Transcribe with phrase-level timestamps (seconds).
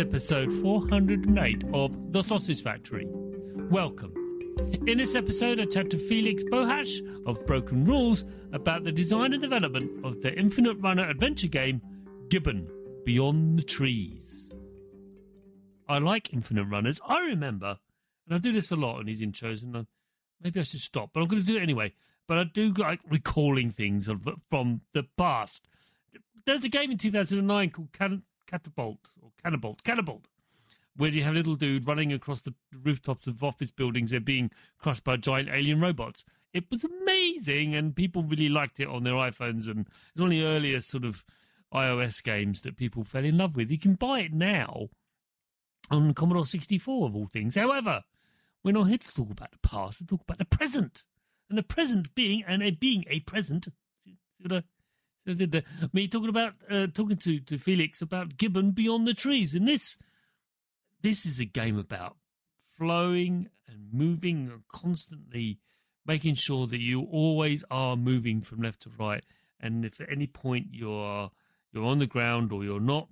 [0.00, 3.06] Episode 408 of The Sausage Factory.
[3.70, 4.14] Welcome.
[4.86, 8.24] In this episode, I chat to Felix Bohatsch of Broken Rules
[8.54, 11.82] about the design and development of the Infinite Runner adventure game
[12.30, 12.66] Gibbon
[13.04, 14.50] Beyond the Trees.
[15.86, 16.98] I like Infinite Runners.
[17.06, 17.78] I remember,
[18.26, 19.86] and I do this a lot in these intros, and I,
[20.40, 21.92] maybe I should stop, but I'm going to do it anyway.
[22.26, 25.68] But I do like recalling things of, from the past.
[26.46, 27.92] There's a game in 2009 called
[28.46, 28.98] Catapult
[29.44, 30.24] or Canabalt, Canabalt,
[30.96, 34.10] where you have a little dude running across the rooftops of office buildings.
[34.10, 36.24] They're being crushed by giant alien robots.
[36.52, 39.68] It was amazing, and people really liked it on their iPhones.
[39.68, 41.24] And it's one of the earliest sort of
[41.72, 43.70] iOS games that people fell in love with.
[43.70, 44.88] You can buy it now
[45.90, 47.54] on Commodore 64, of all things.
[47.54, 48.02] However,
[48.64, 51.04] we're not here to talk about the past, to talk about the present.
[51.48, 53.68] And the present being, and it being a present,
[54.04, 54.62] see what I
[55.26, 59.96] me talking about uh, talking to, to Felix about Gibbon Beyond the Trees, and this
[61.02, 62.16] this is a game about
[62.76, 65.58] flowing and moving and constantly
[66.06, 69.24] making sure that you always are moving from left to right.
[69.60, 71.30] And if at any point you're
[71.72, 73.08] you're on the ground or you're not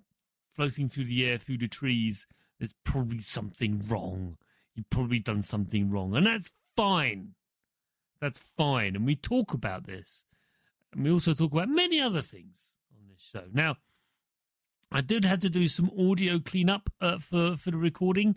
[0.55, 2.27] floating through the air through the trees,
[2.59, 4.37] there's probably something wrong.
[4.75, 7.35] You've probably done something wrong, and that's fine.
[8.21, 10.25] That's fine, and we talk about this.
[10.93, 13.44] And we also talk about many other things on this show.
[13.53, 13.76] Now,
[14.91, 18.37] I did have to do some audio cleanup uh, for for the recording.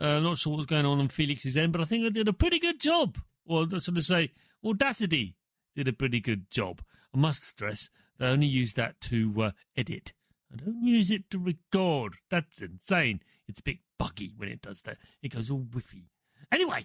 [0.00, 2.32] Uh, not sure what's going on on Felix's end, but I think I did a
[2.32, 3.18] pretty good job.
[3.44, 4.32] Or sort of say,
[4.64, 5.36] Audacity
[5.76, 6.82] did a pretty good job.
[7.14, 10.12] I must stress that I only use that to uh, edit.
[10.52, 12.16] I don't use it to record.
[12.30, 13.20] That's insane.
[13.48, 14.98] It's a bit buggy when it does that.
[15.22, 16.06] It goes all whiffy.
[16.50, 16.84] Anyway,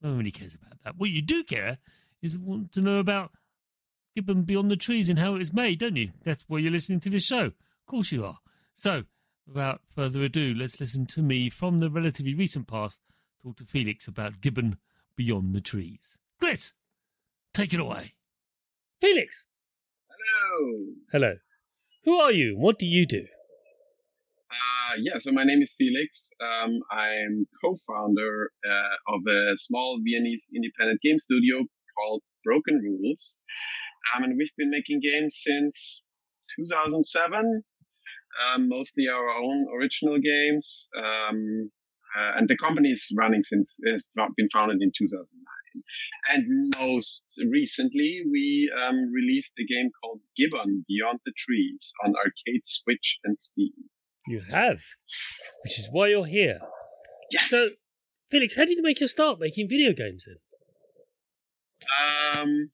[0.00, 0.96] no one really cares about that.
[0.96, 1.78] What you do care
[2.22, 3.32] is want to know about
[4.14, 6.10] Gibbon Beyond the Trees and how it was made, don't you?
[6.24, 7.46] That's why you're listening to this show.
[7.46, 8.38] Of course you are.
[8.74, 9.04] So,
[9.46, 13.00] without further ado, let's listen to me from the relatively recent past
[13.42, 14.76] talk to Felix about Gibbon
[15.16, 16.18] Beyond the Trees.
[16.38, 16.72] Chris,
[17.54, 18.14] take it away.
[19.00, 19.46] Felix.
[20.08, 20.84] Hello.
[21.12, 21.34] Hello.
[22.04, 22.56] Who are you?
[22.58, 23.26] What do you do?
[24.50, 26.30] Uh, yeah, so my name is Felix.
[26.40, 31.64] Um, I'm co-founder uh, of a small Viennese independent game studio
[32.00, 33.36] called Broken Rules.
[34.14, 36.02] Um, and we've been making games since
[36.56, 37.62] 2007,
[38.44, 40.88] um, mostly our own original games.
[40.96, 41.70] Um,
[42.16, 45.26] uh, and the company is running since it's been founded in 2009.
[46.30, 52.62] And most recently, we um, released a game called Gibbon Beyond the Trees on arcade,
[52.64, 53.72] Switch, and Steam.
[54.26, 54.78] You have,
[55.62, 56.58] which is why you're here.
[57.30, 57.48] Yes.
[57.48, 57.68] So,
[58.30, 60.36] Felix, how did you make your start making video games then?
[61.88, 62.70] Um,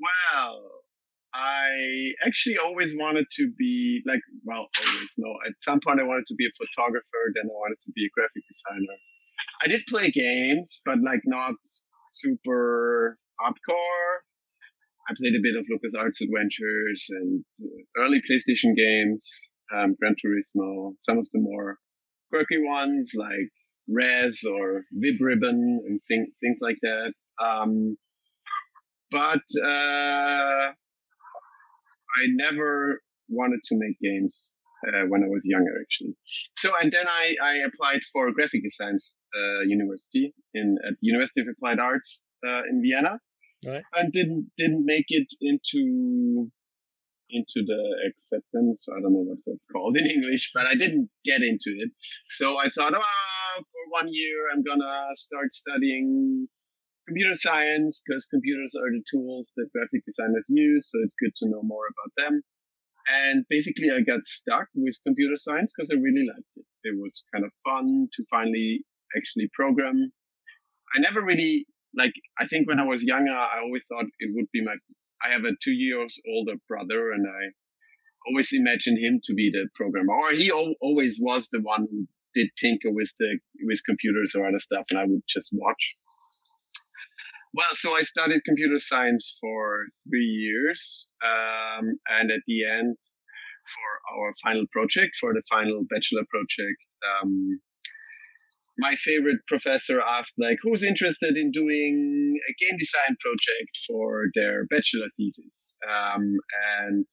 [0.00, 0.62] well,
[1.34, 5.30] I actually always wanted to be like, well, always no.
[5.46, 7.22] At some point, I wanted to be a photographer.
[7.34, 8.96] Then I wanted to be a graphic designer.
[9.62, 11.54] I did play games, but like not
[12.08, 14.18] super hardcore.
[15.08, 19.28] I played a bit of LucasArts Adventures and uh, early PlayStation games,
[19.74, 21.78] um, Gran Turismo, some of the more
[22.30, 23.50] quirky ones like
[23.88, 27.12] Rez or Vib Ribbon and things, things like that.
[27.42, 27.96] Um,
[29.10, 30.72] but uh,
[32.16, 34.54] I never wanted to make games
[34.86, 36.14] uh, when I was younger, actually.
[36.56, 38.96] So, and then I, I applied for graphic design
[39.36, 43.18] uh, university in at University of Applied Arts uh, in Vienna,
[43.66, 43.82] right.
[43.94, 46.50] and didn't didn't make it into
[47.30, 48.88] into the acceptance.
[48.90, 51.90] I don't know what that's called in English, but I didn't get into it.
[52.28, 56.48] So I thought, oh, for one year I'm gonna start studying
[57.06, 60.90] computer science because computers are the tools that graphic designers use.
[60.90, 62.42] So it's good to know more about them.
[63.08, 66.64] And basically, I got stuck with computer science because I really liked it.
[66.84, 68.84] It was kind of fun to finally
[69.16, 70.12] actually program.
[70.94, 71.66] I never really
[71.96, 72.12] like.
[72.38, 74.74] I think when I was younger, I always thought it would be my.
[75.24, 77.50] I have a two years older brother, and I
[78.28, 82.48] always imagined him to be the programmer, or he always was the one who did
[82.56, 85.94] tinker with the with computers or other stuff, and I would just watch.
[87.52, 92.96] Well, so I studied computer science for three years, um, and at the end,
[93.74, 97.60] for our final project, for the final bachelor project, um,
[98.78, 104.66] my favorite professor asked, like, who's interested in doing a game design project for their
[104.66, 105.74] bachelor thesis?
[105.88, 106.36] Um,
[106.78, 107.06] and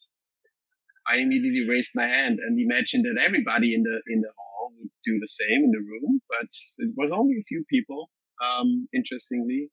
[1.08, 4.90] I immediately raised my hand and imagined that everybody in the in the hall would
[5.04, 6.48] do the same in the room, but
[6.78, 8.12] it was only a few people.
[8.40, 9.72] Um, interestingly,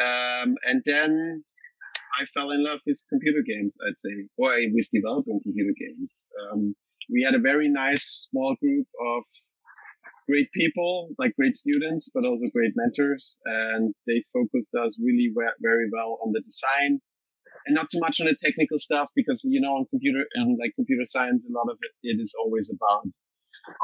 [0.00, 1.44] um, and then
[2.18, 6.28] I fell in love with computer games, I'd say, or with developing computer games.
[6.42, 6.74] Um,
[7.12, 9.24] we had a very nice small group of
[10.28, 13.38] great people, like great students, but also great mentors.
[13.44, 15.32] And they focused us really
[15.62, 17.00] very well on the design
[17.66, 20.72] and not so much on the technical stuff because, you know, on computer and like
[20.76, 23.06] computer science, a lot of it, it is always about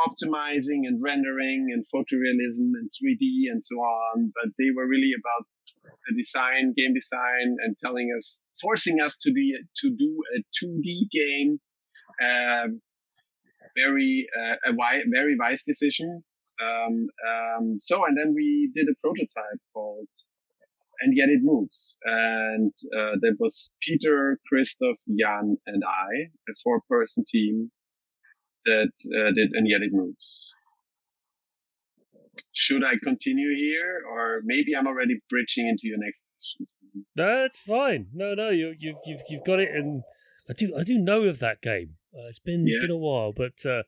[0.07, 4.33] optimizing and rendering and photorealism and 3D and so on.
[4.35, 5.47] But they were really about
[5.85, 11.11] the design, game design, and telling us, forcing us to be to do a 2D
[11.11, 11.61] game.
[12.23, 12.81] Um,
[13.77, 16.23] very uh, a wise, very wise decision.
[16.63, 20.09] Um, um, so, and then we did a prototype called
[21.01, 21.99] and yet it moves.
[22.05, 27.71] And uh, there was Peter, Christoph, Jan, and I, a four-person team
[28.67, 30.55] that uh, did and yet it moves
[32.53, 37.05] should I continue here, or maybe I'm already bridging into your next question?
[37.15, 38.09] That's fine.
[38.13, 40.03] No, no, you, you've you've you've got it, and
[40.49, 41.97] I do I do know of that game.
[42.15, 42.81] Uh, it's been yeah.
[42.81, 43.83] been a while, but uh,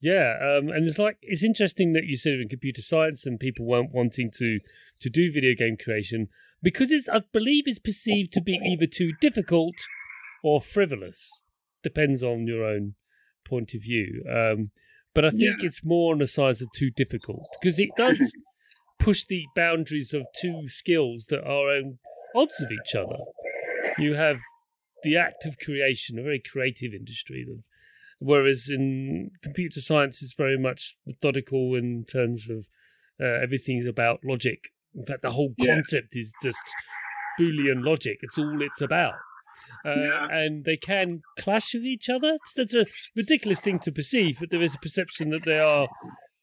[0.00, 3.66] yeah, um, and it's like it's interesting that you said in computer science and people
[3.66, 4.58] weren't wanting to
[5.00, 6.28] to do video game creation
[6.62, 9.76] because it's I believe it's perceived to be either too difficult
[10.42, 11.40] or frivolous.
[11.82, 12.94] Depends on your own
[13.48, 14.24] point of view.
[14.28, 14.70] Um,
[15.14, 15.66] but I think yeah.
[15.66, 18.32] it's more on the side of too difficult because it does
[18.98, 21.98] push the boundaries of two skills that are on
[22.34, 23.18] odds of each other.
[23.98, 24.38] You have
[25.02, 27.46] the act of creation, a very creative industry,
[28.18, 32.68] whereas in computer science it's very much methodical in terms of
[33.20, 34.72] uh, everything is about logic.
[34.94, 36.22] In fact, the whole concept yeah.
[36.22, 36.62] is just
[37.40, 38.18] Boolean logic.
[38.20, 39.14] It's all it's about
[39.84, 40.26] uh, yeah.
[40.30, 42.38] and they can clash with each other.
[42.56, 42.86] That's a
[43.16, 45.88] ridiculous thing to perceive, but there is a perception that they are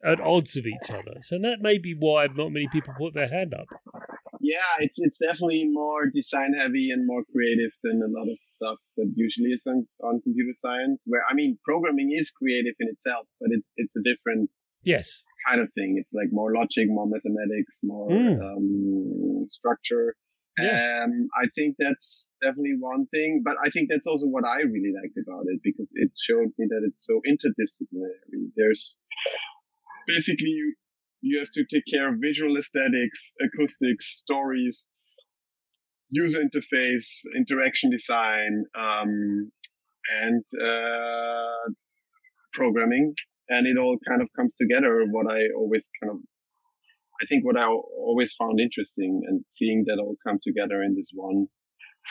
[0.04, 1.20] at odds with each other.
[1.22, 3.68] So that may be why not many people put their hand up.
[4.42, 8.78] Yeah, it's it's definitely more design heavy and more creative than a lot of stuff
[8.96, 11.04] that usually is on, on computer science.
[11.06, 14.50] Where I mean, programming is creative in itself, but it's it's a different
[14.84, 15.98] yes kind of thing.
[16.00, 18.40] It's like more logic, more mathematics, more mm.
[18.42, 20.16] um, structure.
[20.64, 21.04] Yeah.
[21.04, 24.94] Um, I think that's definitely one thing, but I think that's also what I really
[24.96, 28.52] liked about it because it showed me that it's so interdisciplinary.
[28.56, 28.96] There's
[30.08, 30.76] basically you,
[31.22, 34.88] you have to take care of visual aesthetics, acoustics, stories,
[36.10, 39.52] user interface, interaction design, um,
[40.22, 41.72] and uh,
[42.54, 43.14] programming,
[43.50, 45.06] and it all kind of comes together.
[45.12, 46.20] What I always kind of
[47.22, 51.10] I think what I always found interesting and seeing that all come together in this
[51.14, 51.48] one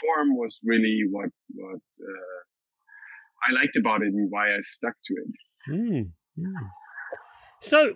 [0.01, 2.39] form was really what what uh,
[3.49, 5.71] I liked about it and why I stuck to it.
[5.71, 6.13] Mm,
[7.61, 7.95] So,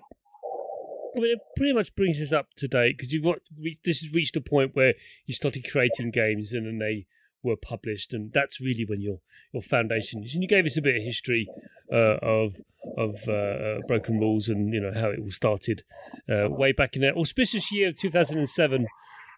[1.17, 3.39] I mean, it pretty much brings us up to date because you've got
[3.85, 4.95] this has reached a point where
[5.27, 7.07] you started creating games and then they
[7.43, 9.19] were published, and that's really when your
[9.53, 10.35] your foundation is.
[10.35, 11.49] And you gave us a bit of history
[11.93, 12.55] uh, of
[12.97, 15.83] of uh, uh Broken Rules and you know how it all started
[16.31, 18.87] uh, way back in that auspicious year of 2007,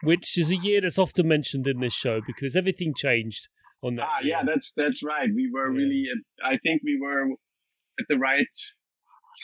[0.02, 3.48] which is a year that's often mentioned in this show because everything changed
[3.82, 4.08] on that.
[4.08, 5.28] Ah, yeah, that's that's right.
[5.34, 5.78] We were yeah.
[5.78, 6.06] really,
[6.42, 7.26] I think we were
[7.98, 8.46] at the right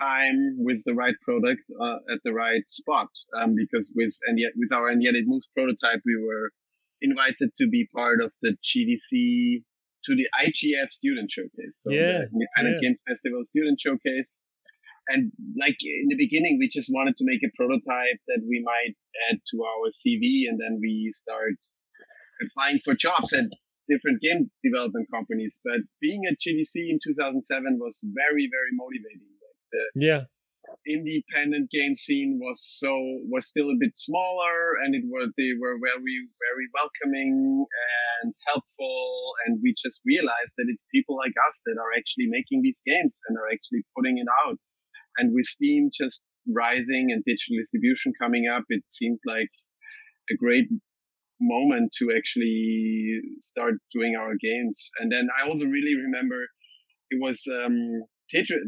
[0.00, 4.52] time with the right product uh, at the right spot um, because with and yet
[4.56, 6.50] with our and yet it moves prototype we were
[7.02, 9.62] invited to be part of the GDC
[10.04, 11.76] to the IGF student showcase.
[11.76, 12.88] So yeah, the Independent yeah.
[12.88, 14.30] Games Festival student showcase.
[15.08, 18.94] And like in the beginning we just wanted to make a prototype that we might
[19.30, 21.56] add to our CV and then we start
[22.44, 23.44] applying for jobs at
[23.88, 25.58] different game development companies.
[25.64, 29.34] But being at GDC in 2007 was very very motivating
[29.72, 30.22] the yeah
[30.86, 32.92] independent game scene was so
[33.28, 37.64] was still a bit smaller and it was they were very very welcoming
[38.22, 39.32] and helpful.
[39.46, 43.20] And we just realized that it's people like us that are actually making these games
[43.28, 44.58] and are actually putting it out.
[45.18, 49.52] And with steam just rising and digital distribution coming up it seemed like
[50.30, 50.66] a great
[51.40, 54.90] moment to actually start doing our games.
[55.00, 56.40] And then i also really remember
[57.10, 57.76] it was um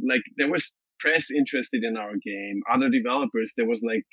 [0.08, 3.52] like there was press interested in our game, other developers.
[3.56, 4.06] There was like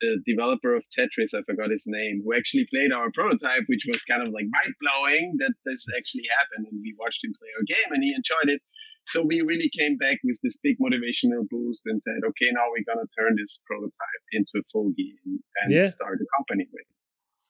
[0.00, 4.02] the developer of Tetris, I forgot his name, who actually played our prototype, which was
[4.02, 6.66] kind of like mind blowing that this actually happened.
[6.70, 8.60] And we watched him play our game and he enjoyed it.
[9.06, 12.84] So we really came back with this big motivational boost and said, okay, now we're
[12.84, 15.86] going to turn this prototype into a full game and yeah.
[15.86, 16.86] start a company with.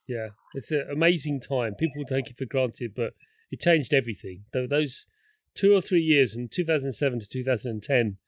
[0.06, 1.75] Yeah, it's an amazing time.
[1.75, 3.14] People take it for granted, but
[3.50, 4.45] it changed everything.
[4.52, 5.06] Those
[5.54, 8.18] two or three years from 2007 to 2010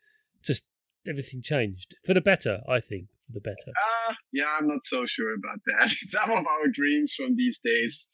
[0.43, 0.65] just
[1.09, 2.61] everything changed for the better.
[2.69, 3.73] I think for the better.
[4.09, 5.95] Uh, yeah, I'm not so sure about that.
[6.07, 8.09] Some of our dreams from these days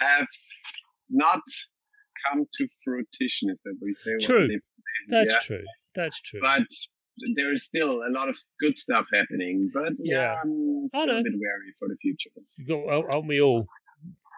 [0.00, 0.26] have
[1.08, 1.42] not
[2.28, 4.26] come to fruition, if we say.
[4.26, 4.48] True,
[5.08, 5.38] that's yeah.
[5.42, 5.64] true.
[5.94, 6.40] That's true.
[6.42, 6.66] But
[7.34, 9.70] there is still a lot of good stuff happening.
[9.72, 10.34] But yeah, yeah.
[10.42, 12.30] I'm still a bit wary for the future.
[13.10, 13.66] Aren't we all?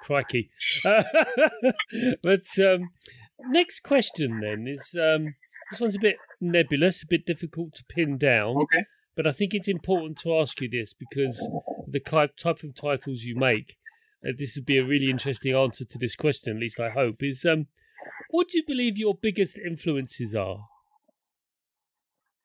[0.02, 0.50] Crikey.
[0.84, 2.90] but um,
[3.48, 5.34] next question then is um,
[5.72, 8.56] this one's a bit nebulous, a bit difficult to pin down.
[8.58, 8.84] Okay.
[9.16, 11.48] But I think it's important to ask you this because
[11.86, 13.76] the type of titles you make,
[14.26, 17.16] uh, this would be a really interesting answer to this question, at least I hope,
[17.22, 17.66] is um,
[18.30, 20.66] what do you believe your biggest influences are?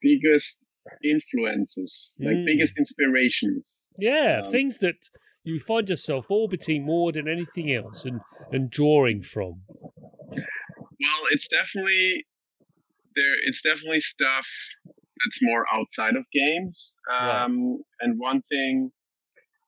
[0.01, 0.67] Biggest
[1.03, 2.45] influences, like mm.
[2.45, 3.85] biggest inspirations.
[3.97, 4.95] Yeah, um, things that
[5.43, 9.61] you find yourself orbiting more than anything else and, and drawing from.
[10.29, 12.25] Well, it's definitely
[13.17, 14.47] there it's definitely stuff
[14.85, 16.95] that's more outside of games.
[17.11, 18.91] Um, And one thing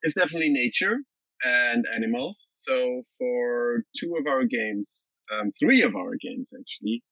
[0.03, 0.97] is definitely nature
[1.43, 2.49] and animals.
[2.55, 7.03] So for two of our games, um, three of our games actually.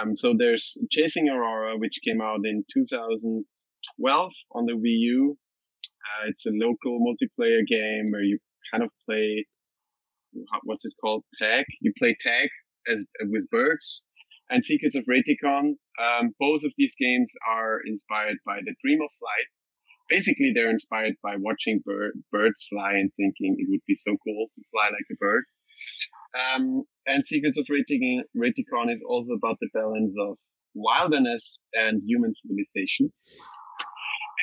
[0.00, 5.36] Um, so there's Chasing Aurora, which came out in 2012 on the Wii U.
[5.84, 8.38] Uh, it's a local multiplayer game where you
[8.70, 9.46] kind of play,
[10.62, 11.24] what's it called?
[11.40, 11.64] Tag.
[11.80, 12.48] You play tag
[12.88, 14.02] as with birds
[14.50, 15.74] and Secrets of Raetikon.
[15.98, 19.48] Um, both of these games are inspired by the Dream of Flight.
[20.10, 24.48] Basically, they're inspired by watching bird, birds fly and thinking it would be so cool
[24.54, 25.44] to fly like a bird.
[26.34, 30.36] Um, and Secrets of Raetikon, Raetikon is also about the balance of
[30.74, 33.12] wilderness and human civilization.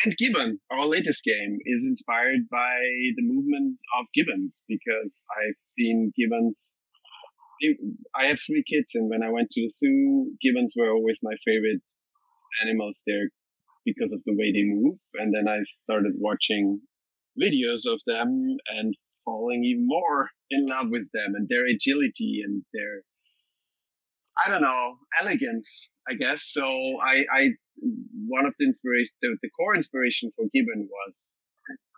[0.06, 2.78] And Gibbon, our latest game, is inspired by
[3.16, 6.70] the movement of gibbons because I've seen gibbons
[8.16, 11.36] I have three kids, and when I went to the zoo, gibbons were always my
[11.46, 11.82] favorite
[12.62, 13.30] animals there
[13.86, 14.98] because of the way they move.
[15.16, 16.82] And then I started watching
[17.42, 18.94] videos of them and
[19.26, 23.02] falling even more in love with them and their agility and their,
[24.46, 26.44] I don't know, elegance, I guess.
[26.52, 27.50] So I, I
[28.28, 31.14] one of the inspiration, the, the core inspiration for Gibbon was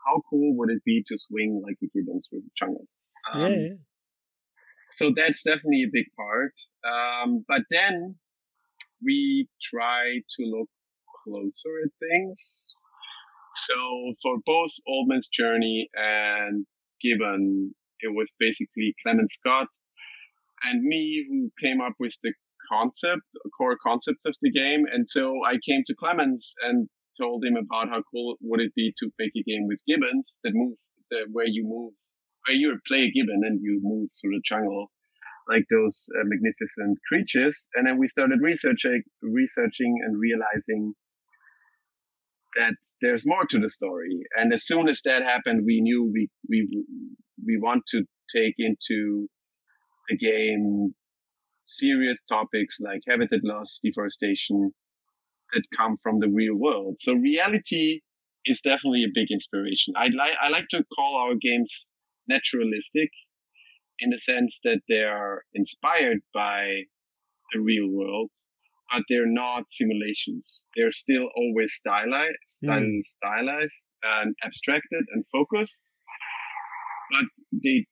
[0.06, 2.86] how cool would it be to swing like a gibbon through the jungle?
[3.34, 3.74] Um, yeah
[4.92, 6.54] so that's definitely a big part.
[6.84, 8.16] Um, but then
[9.04, 10.70] we try to look
[11.24, 12.66] closer at things.
[13.56, 13.76] So
[14.22, 16.66] for both Old Man's Journey and
[17.02, 19.68] Gibbon, it was basically Clemens Scott
[20.64, 22.34] and me who came up with the
[22.72, 23.22] concept,
[23.58, 24.84] core concept of the game.
[24.92, 26.88] And so I came to Clemens and
[27.20, 30.52] told him about how cool would it be to make a game with gibbons that
[30.54, 30.78] move,
[31.10, 31.94] the, where you move
[32.50, 34.90] where you play a gibbon and you move through the jungle
[35.48, 37.68] like those uh, magnificent creatures.
[37.76, 40.94] And then we started researching, researching and realizing
[42.56, 44.22] that there's more to the story.
[44.36, 46.68] And as soon as that happened, we knew we, we,
[47.46, 48.04] we want to
[48.36, 49.28] take into
[50.10, 50.94] the game
[51.66, 54.72] serious topics like habitat loss, deforestation
[55.54, 56.98] that come from the real world.
[57.00, 58.02] So reality
[58.46, 59.94] is definitely a big inspiration.
[59.96, 61.86] I like I like to call our games
[62.30, 63.10] naturalistic
[64.00, 66.84] in the sense that they are inspired by
[67.52, 68.30] the real world,
[68.92, 70.64] but they're not simulations.
[70.76, 73.02] They're still always stylized, mm.
[73.18, 75.82] stylized and abstracted and focused,
[77.12, 77.26] but
[77.64, 77.86] they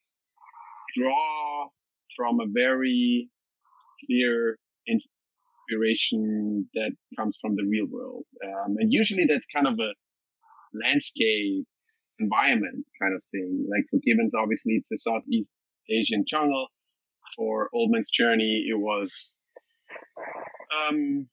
[0.95, 1.67] draw
[2.15, 3.29] from a very
[4.05, 8.23] clear inspiration that comes from the real world.
[8.43, 9.93] Um, and usually that's kind of a
[10.73, 11.67] landscape
[12.19, 13.67] environment kind of thing.
[13.69, 15.51] Like for Gibbons, obviously it's a Southeast
[15.89, 16.67] Asian jungle.
[17.35, 19.33] For Old Man's Journey, it was
[20.71, 21.27] um,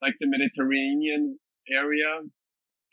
[0.00, 1.38] like the Mediterranean
[1.70, 2.20] area,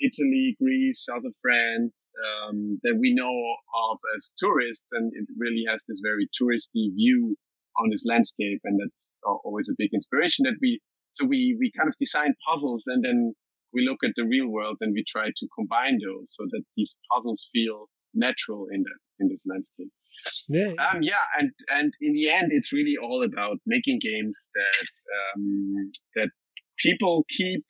[0.01, 5.63] Italy, Greece, south of France, um, that we know of as tourists, and it really
[5.69, 7.37] has this very touristy view
[7.79, 10.43] on this landscape, and that's always a big inspiration.
[10.43, 10.81] That we
[11.13, 13.33] so we we kind of design puzzles, and then
[13.73, 16.95] we look at the real world, and we try to combine those so that these
[17.11, 19.91] puzzles feel natural in that in this landscape.
[20.47, 20.73] Yeah.
[20.83, 25.91] Um, yeah, and and in the end, it's really all about making games that um,
[26.15, 26.29] that
[26.77, 27.63] people keep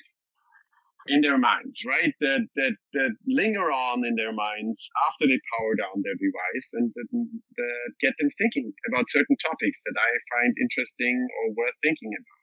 [1.07, 2.13] in their minds, right?
[2.21, 4.79] That that that linger on in their minds
[5.09, 9.79] after they power down their device, and that, that get them thinking about certain topics
[9.85, 12.38] that I find interesting or worth thinking about.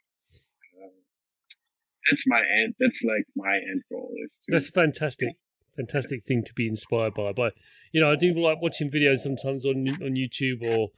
[2.10, 2.74] That's my end.
[2.78, 4.10] That's like my end goal.
[4.24, 5.30] Is to, that's fantastic
[5.76, 7.32] fantastic thing to be inspired by.
[7.32, 7.52] But
[7.92, 10.88] you know, I do like watching videos sometimes on on YouTube or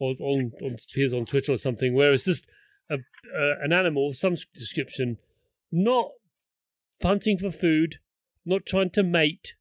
[0.00, 2.46] or on on appears on Twitter or something where it's just
[2.90, 5.18] a, uh, an animal some description,
[5.70, 6.10] not
[7.02, 7.96] hunting for food,
[8.44, 9.54] not trying to mate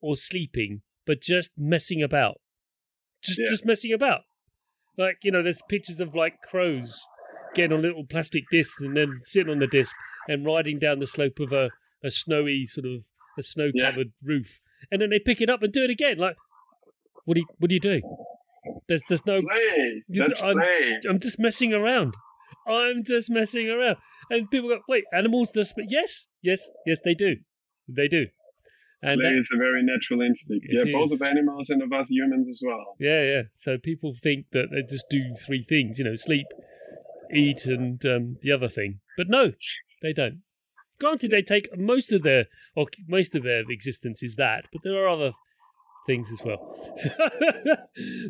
[0.00, 2.40] or sleeping, but just messing about,
[3.22, 3.46] just yeah.
[3.48, 4.22] just messing about.
[4.96, 7.06] Like you know, there's pictures of like crows
[7.54, 9.94] getting on little plastic discs and then sitting on the disc
[10.28, 11.70] and riding down the slope of a,
[12.04, 13.02] a snowy sort of
[13.36, 14.28] a snow covered yeah.
[14.28, 14.60] roof,
[14.92, 16.18] and then they pick it up and do it again.
[16.18, 16.36] Like,
[17.24, 18.02] what do you, what are you doing?
[18.86, 20.04] There's there's no play.
[20.08, 21.00] That's I'm, play.
[21.08, 22.14] I'm just messing around.
[22.66, 23.96] I'm just messing around.
[24.30, 27.36] And people go, wait, animals just yes, yes, yes, they do,
[27.88, 28.26] they do.
[29.00, 30.66] And play that, is a very natural instinct.
[30.68, 30.92] Yeah, is.
[30.92, 32.96] both of animals and of us humans as well.
[32.98, 33.42] Yeah, yeah.
[33.54, 36.46] So people think that they just do three things, you know, sleep,
[37.32, 39.00] eat, and um, the other thing.
[39.16, 39.52] But no,
[40.02, 40.42] they don't.
[41.00, 45.04] Granted, they take most of their or most of their existence is that, but there
[45.04, 45.32] are other
[46.06, 46.76] things as well.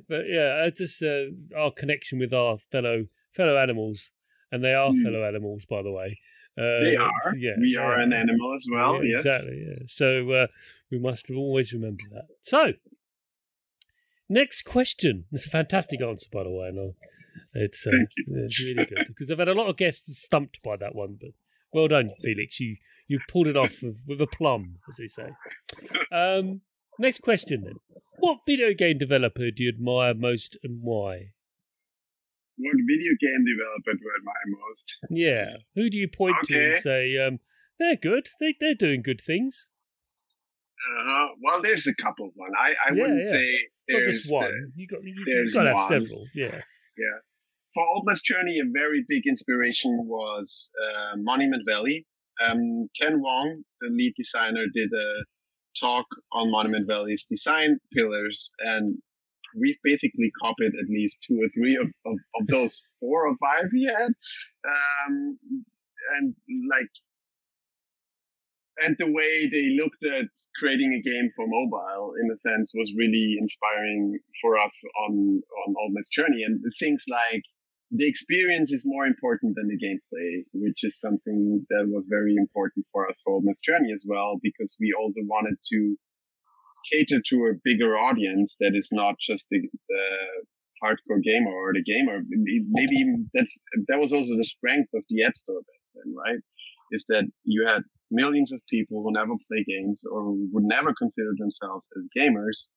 [0.08, 1.26] but yeah, just uh,
[1.56, 4.10] our connection with our fellow fellow animals,
[4.52, 5.02] and they are mm.
[5.02, 6.18] fellow animals, by the way.
[6.58, 7.36] Uh, they are.
[7.36, 8.96] Yeah, we are an animal as well.
[8.96, 9.20] Yeah, yes.
[9.20, 9.64] Exactly.
[9.66, 9.84] Yeah.
[9.86, 10.46] So uh,
[10.90, 12.26] we must always remember that.
[12.42, 12.72] So,
[14.28, 15.24] next question.
[15.32, 16.70] It's a fantastic answer, by the way.
[16.72, 16.94] No,
[17.54, 17.92] it's uh,
[18.26, 21.30] it's really good because I've had a lot of guests stumped by that one, but
[21.72, 22.60] well done, Felix.
[22.60, 22.76] You
[23.08, 25.30] you pulled it off with, with a plum, as they say.
[26.12, 26.60] Um,
[26.98, 27.76] next question then.
[28.18, 31.30] What video game developer do you admire most and why?
[32.58, 34.94] What video game developer do I admire most?
[35.08, 35.46] Yeah.
[35.74, 36.54] Who do you point okay.
[36.54, 37.38] to and say, um,
[37.78, 39.68] they're good, they, they're doing good things?
[41.00, 41.28] Uh-huh.
[41.42, 42.50] Well, there's a couple of one.
[42.62, 43.32] I, I yeah, wouldn't yeah.
[43.32, 44.72] say there's Not just one.
[44.74, 46.26] The, you got, you, you've got to have several.
[46.34, 46.60] Yeah.
[46.98, 47.18] Yeah
[47.74, 52.06] for Old Journey, a very big inspiration was uh, Monument Valley.
[52.40, 55.24] Um, Ken Wong, the lead designer, did a
[55.78, 58.96] talk on Monument Valley's design pillars, and
[59.58, 63.64] we've basically copied at least two or three of, of, of those four or five
[63.72, 64.12] he had.
[64.66, 65.38] Um,
[66.16, 66.34] and
[66.70, 66.88] like,
[68.80, 70.28] and the way they looked at
[70.60, 75.74] creating a game for mobile, in a sense, was really inspiring for us on on
[75.82, 76.44] Old Journey.
[76.46, 77.42] And things like
[77.90, 82.84] the experience is more important than the gameplay, which is something that was very important
[82.92, 85.96] for us for Old Man's Journey as well, because we also wanted to
[86.92, 90.04] cater to a bigger audience that is not just the, the
[90.82, 92.20] hardcore gamer or the gamer.
[92.28, 93.56] Maybe that's
[93.88, 96.38] that was also the strength of the App Store back then, right?
[96.92, 101.32] Is that you had millions of people who never play games or would never consider
[101.38, 102.68] themselves as gamers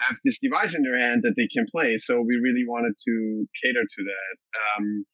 [0.00, 1.98] have this device in their hand that they can play.
[1.98, 4.36] So we really wanted to cater to that.
[4.60, 5.04] Um,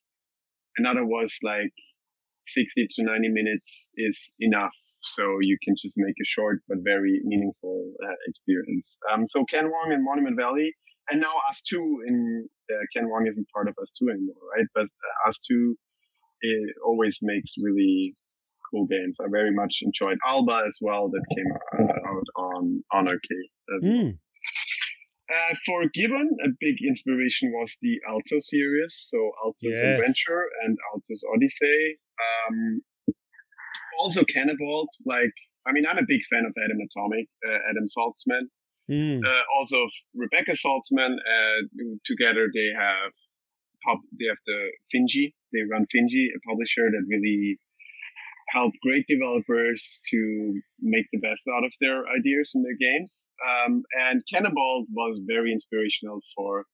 [0.79, 1.72] another was like
[2.46, 4.75] 60 to 90 minutes is enough.
[5.03, 8.96] So you can just make a short but very meaningful uh, experience.
[9.12, 10.72] Um, so Ken Wong in Monument Valley,
[11.11, 14.66] and now ustwo in uh, Ken Wong isn't part of ustwo anymore, right?
[14.75, 15.75] But uh, ustwo
[16.40, 18.14] it always makes really
[18.70, 19.16] cool games.
[19.20, 23.88] I very much enjoyed Alba as well that came uh, out on on arcade as
[23.88, 24.05] mm.
[24.05, 24.12] well.
[25.28, 29.82] Uh, for Gibbon, a big inspiration was the Alto series, so Alto's Yes.
[29.82, 31.98] Adventure and Alto's Odyssey.
[32.26, 32.80] Um,
[33.98, 35.32] also Canabalt, like
[35.66, 38.44] I mean, I'm a big fan of Adam Atomic, uh, Adam Saltsman,
[38.88, 39.18] Mm.
[39.26, 41.16] uh, also Rebekah Saltsman.
[41.18, 41.59] Uh,
[42.04, 43.11] together, they have
[43.85, 44.61] pub, they have the
[44.94, 45.35] Finji.
[45.52, 47.59] They run Finji, a publisher that really
[48.48, 53.28] help great developers to make the best out of their ideas in their games.
[53.42, 56.64] Um, and Canabalt was very inspirational for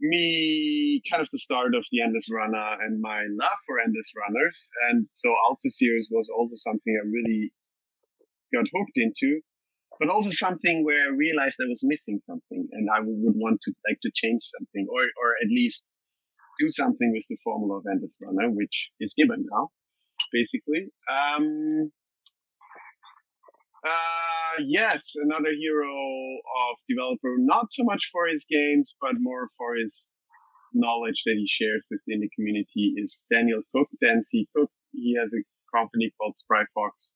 [0.00, 4.70] me, kind of the start of the Endless Runner and my love for Endless Runners.
[4.88, 7.52] And so Alto series was also something I really
[8.54, 9.40] got hooked into,
[9.98, 13.72] but also something where I realized I was missing something and I would want to
[13.88, 15.84] like to change something or, or at least
[16.58, 19.68] do something with the formula of Endless Runner, which is given now,
[20.32, 20.86] basically.
[21.10, 21.90] Um,
[23.84, 29.74] uh, yes, another hero of developer, not so much for his games, but more for
[29.74, 30.12] his
[30.74, 34.46] knowledge that he shares within the community is Daniel Cook, Dan C.
[34.54, 34.70] Cook.
[34.92, 35.42] He has a
[35.76, 37.14] company called Spry Fox.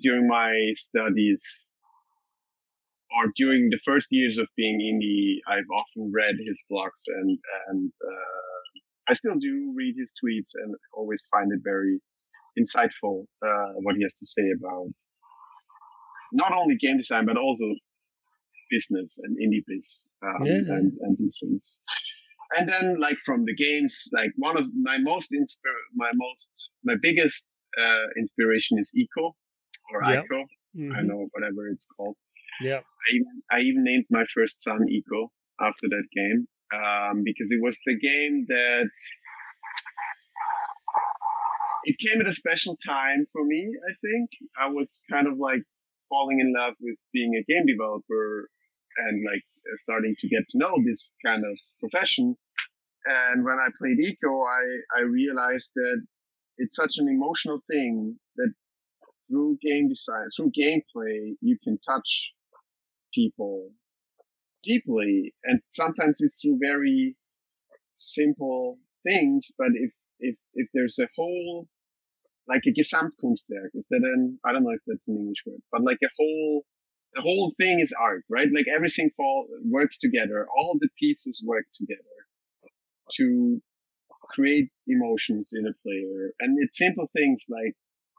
[0.00, 1.74] During my studies,
[3.18, 7.92] or during the first years of being indie, I've often read his blogs and, and,
[8.02, 12.00] uh, I still do read his tweets and always find it very
[12.58, 14.88] insightful, uh, what he has to say about
[16.32, 17.64] not only game design, but also
[18.70, 20.74] business and indie biz, um, Yeah.
[20.76, 21.78] and, and these things.
[22.56, 26.96] And then like from the games, like one of my most inspir- my most, my
[27.02, 27.44] biggest,
[27.78, 29.34] uh, inspiration is Eco
[29.92, 30.24] or Yep.
[30.24, 30.40] Ico.
[30.96, 31.06] I Mhm.
[31.08, 32.16] know whatever it's called.
[32.60, 32.80] Yeah.
[32.80, 37.60] I even, I even named my first son Eco after that game um, because it
[37.62, 38.90] was the game that
[41.84, 43.68] it came at a special time for me.
[43.88, 45.62] I think I was kind of like
[46.08, 48.48] falling in love with being a game developer
[48.98, 52.36] and like uh, starting to get to know this kind of profession.
[53.06, 56.06] And when I played Eco, I, I realized that
[56.58, 58.52] it's such an emotional thing that
[59.28, 62.32] through game design, through gameplay, you can touch
[63.14, 63.70] people
[64.62, 65.34] deeply.
[65.44, 67.16] And sometimes it's through very
[67.96, 71.66] simple things, but if, if, if there's a whole,
[72.52, 75.82] like a Gesamtkunstwerk, is that an, I don't know if that's an English word, but
[75.82, 76.64] like a whole,
[77.14, 78.48] the whole thing is art, right?
[78.54, 80.46] Like everything fall, works together.
[80.56, 82.16] All the pieces work together
[83.16, 83.60] to
[84.34, 86.32] create emotions in a player.
[86.40, 87.74] And it's simple things like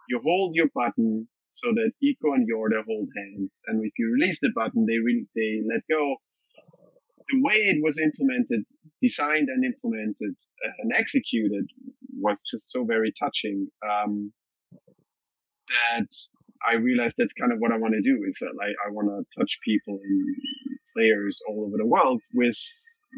[0.10, 3.62] you hold your button so that Eco and Yorda hold hands.
[3.68, 6.16] And if you release the button, they really, they let go.
[7.30, 8.64] The way it was implemented,
[9.02, 11.66] designed and implemented uh, and executed
[12.20, 13.68] was just so very touching.
[13.88, 14.32] Um,
[15.70, 16.08] that
[16.68, 19.08] I realized that's kind of what I want to do is that I, I want
[19.08, 20.36] to touch people and
[20.96, 22.58] players all over the world with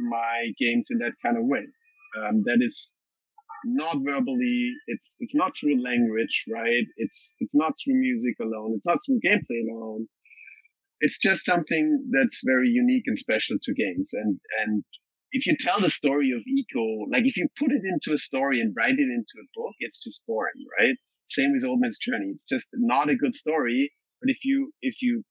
[0.10, 1.66] my games in that kind of way.
[2.18, 2.94] Um, that is
[3.66, 6.86] not verbally, it's, it's not through language, right?
[6.98, 8.74] It's, it's not through music alone.
[8.76, 10.08] It's not through gameplay alone.
[11.02, 14.10] It's just something that's very unique and special to games.
[14.14, 14.84] And, and
[15.32, 18.60] if you tell the story of Eco, like if you put it into a story
[18.60, 20.96] and write it into a book, it's just boring, right?
[21.28, 22.30] Same with Old Man's Journey.
[22.32, 23.92] It's just not a good story.
[24.22, 25.24] But if you, if you,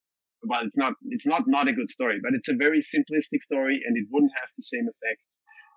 [0.47, 3.81] well, it's not, it's not not a good story, but it's a very simplistic story
[3.87, 5.25] and it wouldn't have the same effect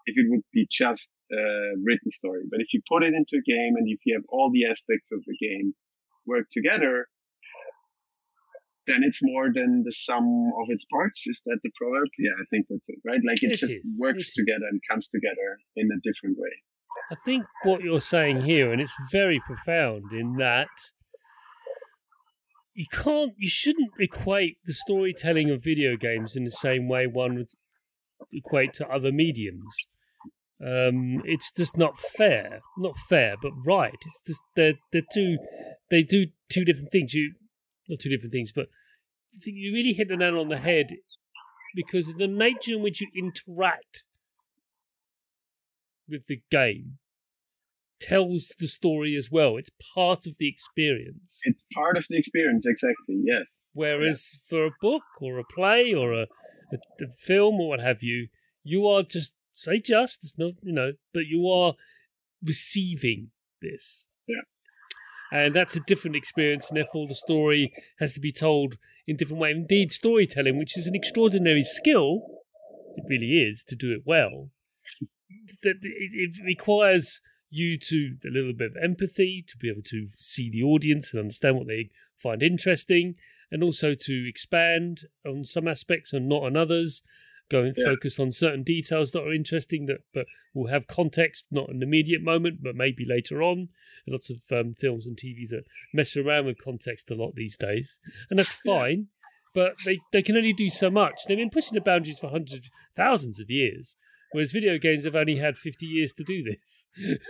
[0.08, 2.43] if it would be just a written story.
[2.50, 5.12] But if you put it into a game and if you have all the aspects
[5.12, 5.73] of the game
[6.26, 7.08] work together,
[8.88, 10.26] then it's more than the sum
[10.62, 11.28] of its parts.
[11.28, 12.08] Is that the proverb?
[12.17, 13.19] Yeah, I think that's it, right?
[13.28, 16.50] Like it, It just is, works it together and comes together in a different way.
[17.12, 20.67] I think what you're saying here, and it's very profound in that
[22.73, 27.36] you can't, you shouldn't equate the storytelling of video games in the same way one
[27.36, 27.50] would
[28.32, 29.65] equate to other mediums.
[30.60, 33.93] Um, it's just not fair, not fair, but right.
[34.06, 35.38] It's just they're they're two,
[35.91, 37.13] they do two different things.
[37.13, 37.34] You
[37.88, 38.67] not two different things, but
[39.36, 40.97] I think you really hit the nail on the head
[41.76, 44.04] because the nature in which you interact
[46.10, 46.97] with the game
[48.00, 49.58] tells the story as well.
[49.58, 51.41] It's part of the experience.
[51.43, 53.21] It's part of the experience, exactly.
[53.23, 53.43] Yes.
[53.73, 56.28] Whereas for a book or a play or a,
[56.71, 58.28] a, a film or what have you,
[58.63, 61.73] you are just say just it's not you know, but you are
[62.43, 63.30] receiving
[63.62, 64.07] this.
[65.32, 69.42] And that's a different experience, and therefore the story has to be told in different
[69.42, 69.52] way.
[69.52, 72.22] Indeed, storytelling, which is an extraordinary skill,
[72.96, 74.50] it really is to do it well.
[75.63, 80.50] That it requires you to a little bit of empathy to be able to see
[80.50, 81.90] the audience and understand what they
[82.22, 83.16] find interesting,
[83.52, 87.04] and also to expand on some aspects and not on others.
[87.50, 87.86] Go and Yeah.
[87.86, 92.22] focus on certain details that are interesting, that but will have context, not an immediate
[92.22, 93.70] moment, but maybe later on.
[94.10, 98.00] Lots of um, films and TVs that mess around with context a lot these days,
[98.30, 99.08] and that's fine.
[99.54, 101.22] But they, they can only do so much.
[101.28, 103.96] They've been pushing the boundaries for hundreds, thousands of years,
[104.32, 106.86] whereas video games have only had 50 years to do this.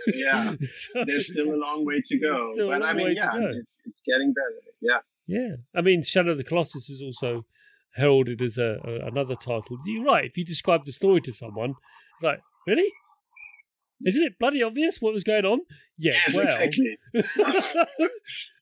[0.06, 0.54] Yeah.
[0.66, 4.32] So- There's still a long way to go, but I mean, yeah, it's it's getting
[4.34, 4.72] better.
[4.80, 4.98] Yeah.
[5.26, 7.44] Yeah, I mean, Shadow of the Colossus is also
[7.94, 9.78] heralded as a, a another title.
[9.86, 10.24] You're right.
[10.24, 12.90] If you describe the story to someone, it's like, really?
[14.06, 15.58] Isn't it bloody obvious what was going on?
[15.98, 16.98] Yeah, yes, well, exactly.
[17.16, 17.84] I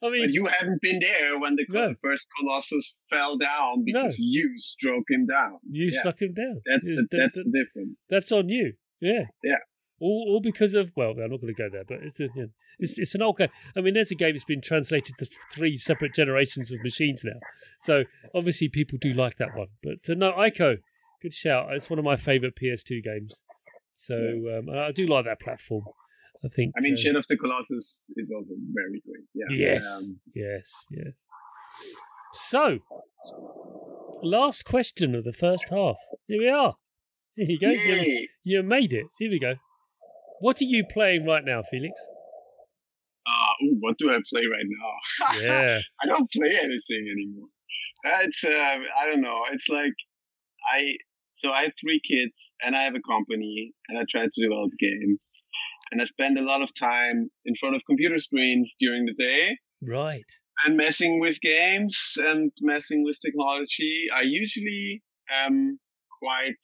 [0.00, 1.94] But mean, you haven't been there when the No.
[2.02, 5.58] first Colossus fell down because you struck him down.
[5.70, 6.00] you yeah.
[6.00, 6.62] stuck him down.
[6.64, 7.98] That's the, that's the difference.
[8.08, 8.72] that's on you.
[9.00, 9.56] Yeah, Yeah.
[9.98, 12.46] All, all because of well, I'm not going to go there, but it's a, yeah,
[12.78, 13.48] it's it's an old game.
[13.76, 17.38] I mean, there's a game that's been translated to three separate generations of machines now,
[17.80, 18.04] so
[18.34, 19.68] obviously people do like that one.
[19.82, 20.78] But uh, no, Ico,
[21.22, 21.72] good shout.
[21.72, 23.34] It's one of my favourite PS2 games.
[23.96, 24.14] So
[24.58, 25.84] um, I do like that platform.
[26.44, 26.74] I think.
[26.76, 29.24] I mean, uh, Shadow of the Colossus is also very great.
[29.34, 29.74] Yeah.
[29.74, 29.86] Yes.
[29.86, 31.14] Um, Yes, yes.
[32.34, 32.78] So,
[34.22, 35.96] last question of the first half.
[36.28, 36.70] Here we are.
[37.34, 37.70] Here you go.
[37.70, 39.06] You, you made it.
[39.18, 39.54] Here we go.
[40.40, 41.94] What are you playing right now, Felix?
[43.26, 45.40] Ah, ooh, what do I play right now?
[45.40, 45.78] Yeah.
[46.02, 47.48] I don't play anything anymore.
[48.06, 48.48] Uh, It's uh,
[49.00, 49.42] I don't know.
[49.52, 49.94] It's like
[50.72, 50.96] I
[51.32, 54.70] so I have three kids and I have a company and I try to develop
[54.78, 55.32] games
[55.90, 59.56] and I spend a lot of time in front of computer screens during the day
[59.82, 60.30] Right.
[60.64, 64.06] and messing with games and messing with technology.
[64.16, 65.78] I usually am
[66.22, 66.62] quite.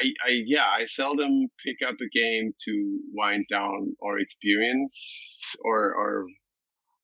[0.00, 5.94] I, I yeah I seldom pick up a game to wind down or experience or
[5.94, 6.26] or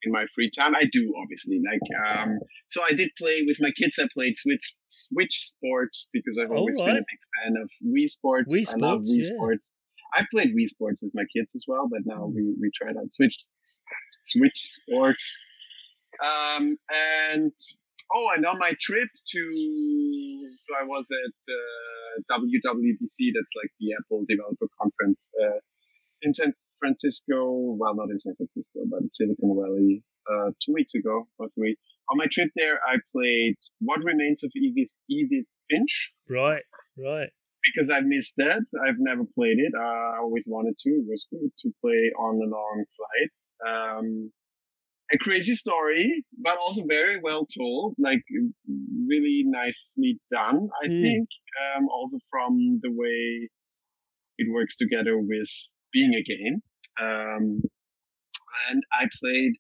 [0.04, 0.74] in my free time.
[0.74, 2.38] I do obviously like um
[2.70, 3.98] so I did play with my kids.
[3.98, 8.08] I played Switch Switch Sports because I've Oh, always been a big fan of Wii
[8.08, 8.52] Sports.
[8.52, 9.34] Wii I love Sports, Wii yeah.
[9.36, 9.72] Sports.
[10.14, 13.12] I played Wii Sports with my kids as well, but now we we tried out
[13.12, 13.36] Switch
[14.26, 15.36] Switch Sports.
[16.22, 16.76] Um
[17.32, 17.52] and
[18.14, 19.42] oh, and on my trip to
[20.58, 23.32] so I was at uh, WWDC.
[23.34, 25.58] That's like the Apple Developer Conference uh,
[26.22, 27.76] in San Francisco.
[27.78, 30.02] Well, not in San Francisco, but in Silicon Valley.
[30.30, 31.76] Uh, two weeks ago or three.
[32.10, 36.62] On my trip there, I played What Remains of Edith, Edith Finch Right.
[36.96, 37.30] Right.
[37.64, 38.62] because I missed that.
[38.84, 39.72] I've never played it.
[39.76, 40.90] I always wanted to.
[40.90, 43.34] It was good to play on a long flight.
[43.98, 44.32] Um,
[45.12, 48.22] a crazy story, but also very well told, like
[49.06, 51.02] really nicely done, I Mm.
[51.02, 51.28] think.
[51.62, 53.48] Um, also from the way
[54.38, 55.50] it works together with
[55.92, 56.62] being a game.
[57.00, 57.62] Um,
[58.68, 59.52] and I played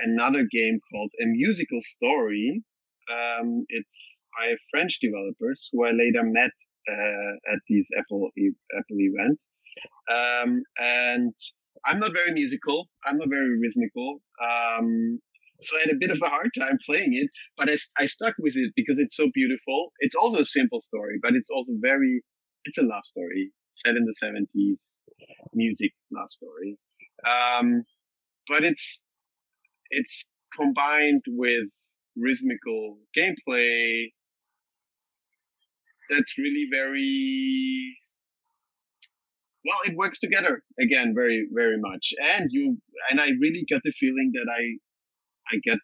[0.00, 2.62] another game called A Musical Story.
[3.10, 6.52] Um, it's by French developers who I later met
[6.88, 9.38] uh, at these Apple e- Apple event.
[10.10, 11.34] Um, and
[11.84, 12.88] I'm not very musical.
[13.04, 14.20] I'm not very rhythmical.
[14.40, 15.20] Um,
[15.60, 18.54] so I had a bit of a hard time playing it, but I stuck with
[18.56, 19.92] it because it's so beautiful.
[20.00, 22.22] It's also a simple story, but it's also very,
[22.64, 24.78] it's a love story set in the 70s,
[25.54, 26.76] music love story.
[27.26, 27.84] Um,
[28.48, 29.02] but it's,
[29.90, 30.24] it's
[30.56, 31.64] combined with
[32.16, 34.08] rhythmical gameplay
[36.10, 37.96] that's really very
[39.64, 42.12] well it works together again very very much.
[42.22, 42.78] And you
[43.10, 45.78] and i really get the feeling that i i get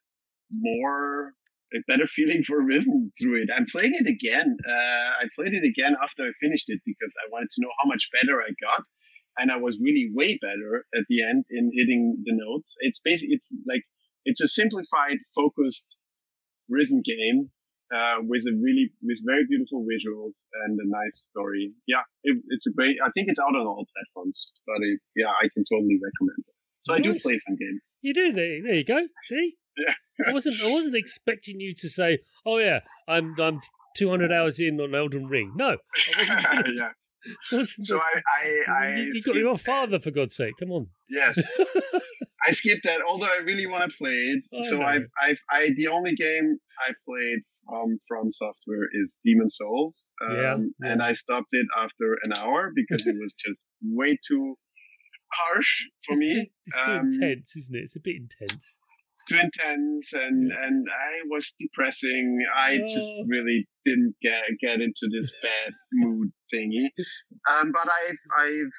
[0.51, 1.35] more
[1.75, 3.51] a better feeling for rhythm through it.
[3.55, 7.29] I'm playing it again uh, i played it again after i finished it because i
[7.31, 8.83] wanted to know how much better i got.
[9.39, 12.77] And i was really way better at the end in hitting the notes.
[12.81, 13.85] It's basically it's like
[14.25, 15.97] it's a simplified focused
[16.69, 17.51] rhythm game
[17.95, 21.73] uh, with a really with very beautiful visuals and a nice story.
[21.87, 22.97] Yeah, it, it's a great.
[23.05, 26.55] I think it's out on all platforms, but it, yeah, I can totally recommend it.
[26.81, 27.95] So I do play some games.
[28.03, 28.33] You do.
[28.33, 29.01] There, there you go.
[29.25, 29.57] See?
[29.77, 29.95] Yeah.
[30.27, 30.61] I wasn't.
[30.63, 33.35] I wasn't expecting you to say, "Oh yeah, I'm.
[33.41, 33.61] I'm
[33.97, 35.77] 200 hours in on Elden Ring." No,
[36.17, 36.91] I yeah.
[37.53, 40.55] Wasn't So I I, I you, you got your father for God's sake.
[40.59, 40.89] Come on.
[41.09, 41.39] yes.
[42.47, 44.45] I skipped that, although I really want to play it.
[44.55, 44.87] I so know.
[44.87, 47.41] I've, I've, I, the only game I played
[47.73, 50.09] um, FromSoftware is Demon Souls.
[50.25, 50.93] Um, Yeah, yeah.
[50.93, 54.55] And I stopped it after an hour because it was just way too
[55.33, 56.33] harsh for it's me.
[56.35, 57.81] Too, it's too Um, intense, isn't it?
[57.85, 58.79] It's a bit intense.
[59.29, 62.39] too intense and and I was depressing.
[62.57, 63.25] I just Oh.
[63.29, 66.89] really didn't get get into this bad mood thingy.
[67.51, 68.77] Um, but I've I've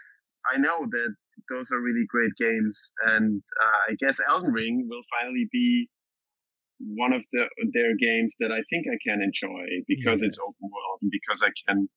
[0.52, 1.16] I know that
[1.50, 5.88] those are really great games, and uh, I guess Elden Ring will finally be
[6.80, 10.28] one of the, their games that I think I can enjoy because yeah.
[10.28, 11.90] it's open world and because I can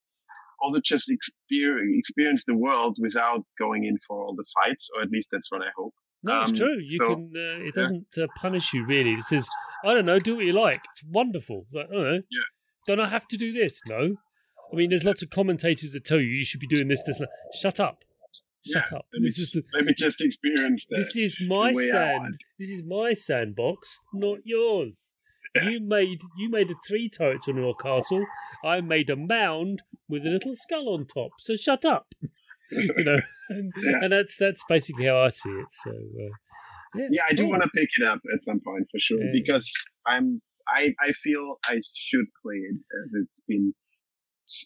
[0.61, 5.09] also just experience, experience the world without going in for all the fights, or at
[5.09, 5.93] least that's what I hope.
[6.23, 6.77] No, it's um, true.
[6.85, 7.31] You so, can.
[7.35, 8.23] Uh, it doesn't yeah.
[8.23, 9.11] uh, punish you really.
[9.11, 9.47] It says,
[9.83, 11.65] "I don't know, do what you like." It's wonderful.
[11.73, 12.21] Like, I don't know.
[12.31, 12.47] Yeah.
[12.87, 13.81] Don't I have to do this?
[13.89, 14.15] No.
[14.71, 17.19] I mean, there's lots of commentators that tell you you should be doing this, this,
[17.19, 17.27] and.
[17.53, 18.03] Shut up.
[18.65, 19.05] Shut yeah, up.
[19.13, 20.97] Let me, just, let me just experience that.
[20.97, 22.39] This is my sand.
[22.57, 25.07] This is my sandbox, not yours.
[25.55, 25.69] Yeah.
[25.69, 28.25] You made you made a three turrets on your castle.
[28.65, 31.31] I made a mound with a little skull on top.
[31.39, 32.07] So shut up.
[32.71, 33.99] you know, and, yeah.
[34.01, 35.67] and, that's that's basically how I see it.
[35.69, 36.29] So uh,
[36.95, 39.71] yeah, yeah, I do want to pick it up at some point for sure because
[40.07, 43.73] I'm I I feel I should play it as it's been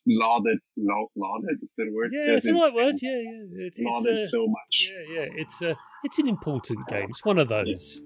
[0.06, 2.12] lauded, lauded is a word?
[2.13, 2.96] Yeah, it's the right word.
[3.02, 3.68] Yeah, yeah.
[3.68, 4.90] It's, lauded uh, so much.
[4.92, 5.28] Yeah, yeah.
[5.36, 7.08] It's uh, it's an important game.
[7.10, 8.02] It's one of those.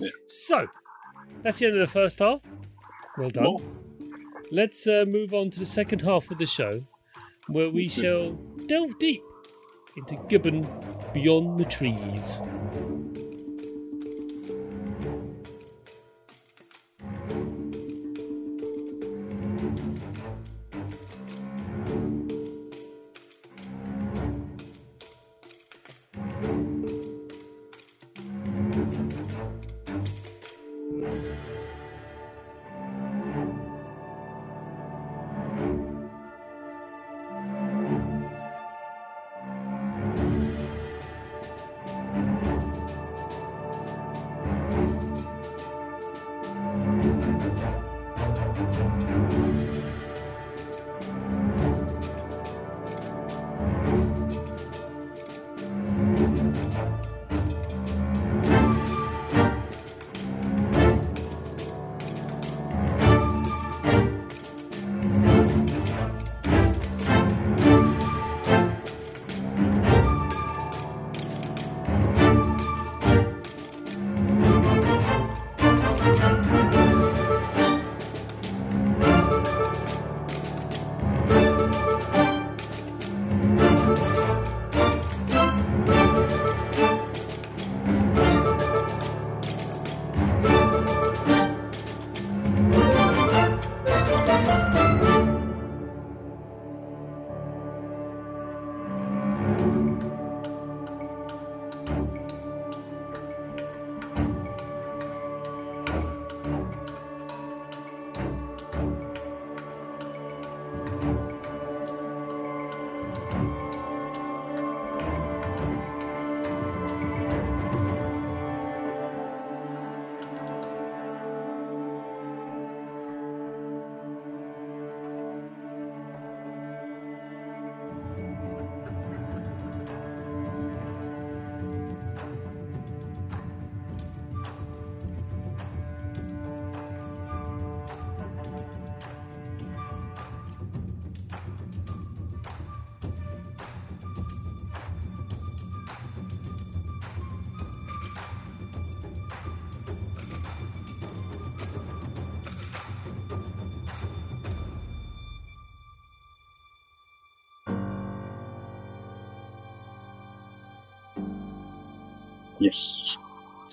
[0.00, 0.06] Yeah.
[0.06, 0.10] Yeah.
[0.28, 0.66] So
[1.42, 2.40] that's the end of the first half.
[3.16, 3.44] Well done.
[3.44, 3.62] Well,
[4.50, 6.84] Let's uh, move on to the second half of the show,
[7.48, 8.32] where we shall
[8.68, 9.22] delve deep
[9.96, 10.66] into Gibbon
[11.12, 12.40] beyond the trees.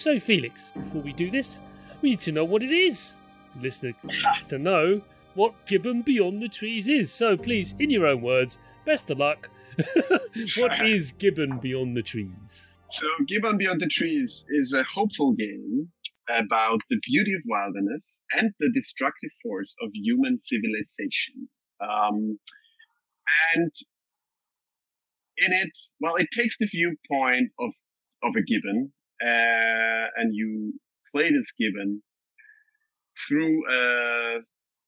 [0.02, 1.62] So, Felix, before we do this,
[2.02, 3.20] we need to know what it is.
[3.54, 5.04] The listener needs to know
[5.36, 7.14] what Gibbon Beyond the Trees is.
[7.14, 9.48] So, please, in your own words, best of luck.
[10.58, 12.72] what is Gibbon Beyond the Trees?
[12.90, 15.92] So, Gibbon Beyond the Trees is a hopeful game
[16.36, 21.48] about the beauty of wilderness and the destructive force of human civilization.
[21.80, 22.40] Um,
[23.54, 23.72] and
[25.38, 27.70] in it, well, it takes the viewpoint of
[28.24, 28.92] of a gibbon,
[29.24, 30.74] uh, and you
[31.14, 32.02] play this gibbon
[33.28, 34.40] through a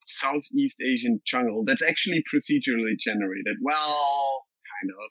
[0.07, 3.57] Southeast Asian jungle that's actually procedurally generated.
[3.61, 4.45] Well,
[4.81, 5.09] kind of.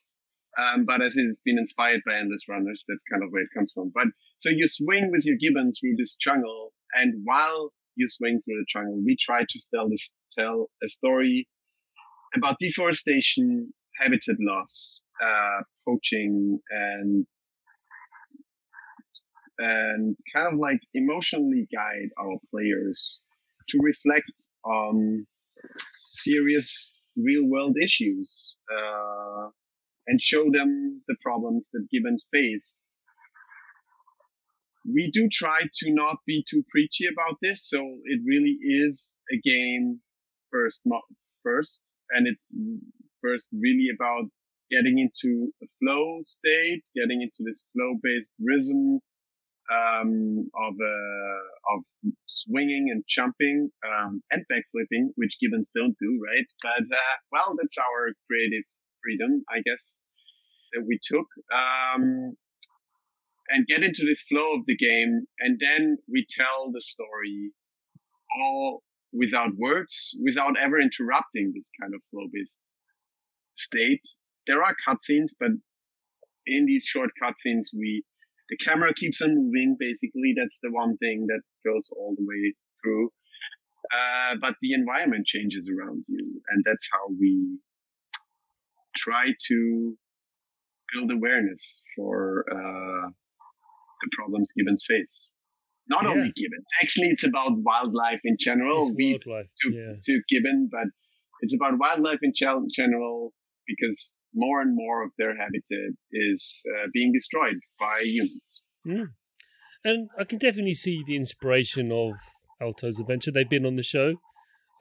[0.59, 3.73] Um, but as it's been inspired by Endless Runners, that's kind of where it comes
[3.75, 3.91] from.
[3.95, 4.09] But
[4.39, 8.66] so you swing with your gibbon through this jungle, and while you swing through the
[8.68, 11.49] jungle, we try to tell this, tell a story
[12.35, 17.27] about deforestation, habitat loss, uh, poaching, and
[19.59, 23.20] and kind of like emotionally guide our players
[23.68, 25.26] to reflect on
[26.07, 29.48] serious real world issues uh,
[30.07, 32.88] and show them the problems that gibbons face
[34.90, 37.68] we do try to not be too preachy about this.
[37.68, 40.00] So it really is a game
[40.50, 40.82] first,
[41.42, 41.80] first,
[42.11, 42.55] and it's
[43.20, 44.24] first really about
[44.70, 49.00] getting into a flow state, getting into this flow-based rhythm
[49.73, 51.81] um, of uh, of
[52.27, 56.47] swinging and jumping um, and backflipping, which gibbons don't do, right?
[56.62, 58.64] But uh, well, that's our creative
[59.03, 59.83] freedom, I guess,
[60.73, 61.27] that we took.
[61.53, 62.37] Um,
[63.49, 67.53] and get into this flow of the game, and then we tell the story
[68.41, 72.55] all without words, without ever interrupting this kind of flow-based
[73.57, 74.01] state.
[74.47, 75.51] There are cutscenes, but
[76.47, 78.05] in these short cutscenes, we
[78.53, 79.76] the camera keeps on moving.
[79.80, 83.09] Basically, that's the one thing that goes all the way through.
[83.90, 87.59] Uh, but the environment changes around you, and that's how we
[88.96, 89.96] try to
[90.94, 93.09] build awareness for uh,
[94.03, 95.28] the problems gibbons face.
[95.88, 96.11] Not yeah.
[96.11, 98.88] only gibbons, actually, it's about wildlife in general.
[98.88, 99.50] It's we wildlife.
[99.62, 99.92] took, yeah.
[100.05, 100.88] took gibbon, but
[101.40, 103.32] it's about wildlife in general
[103.67, 108.61] because more and more of their habitat is uh, being destroyed by humans.
[108.87, 109.09] Mm.
[109.85, 112.15] And I can definitely see the inspiration of
[112.61, 113.31] Alto's adventure.
[113.33, 114.15] They've been on the show.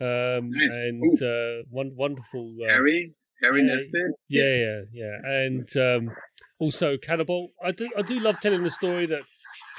[0.02, 0.70] Um, nice.
[0.72, 3.14] and uh, one wonderful uh, Harry,
[3.44, 4.02] Harry yeah, Nesbitt.
[4.30, 6.16] Yeah, yeah, yeah, and um,
[6.60, 7.50] also Canabalt.
[7.64, 9.22] I do, I do love telling the story that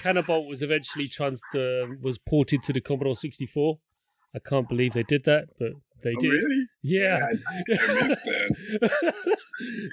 [0.00, 3.78] Canabalt was eventually trans uh, was ported to the Commodore 64.
[4.34, 5.72] I can't believe they did that, but
[6.02, 6.28] they oh, did.
[6.28, 6.66] Really?
[6.82, 7.18] Yeah.
[7.68, 9.14] yeah I, I, missed that.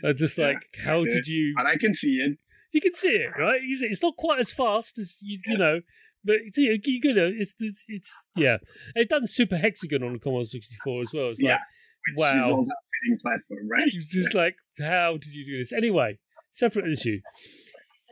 [0.05, 1.53] I'm just like, yeah, how did you?
[1.57, 2.37] And I can see it.
[2.71, 3.59] You can see it, right?
[3.63, 5.51] It's not quite as fast as you, yeah.
[5.51, 5.81] you know,
[6.23, 6.77] but it's, you
[7.13, 8.57] know, it's, it's, it's yeah.
[8.95, 11.29] They've done Super Hexagon on the Commodore 64 as well.
[11.29, 11.59] It's like,
[12.15, 12.43] wow.
[12.43, 13.87] Fitting platform, right?
[13.87, 15.73] It's just like, how did you do this?
[15.73, 16.19] Anyway,
[16.51, 17.19] separate issue.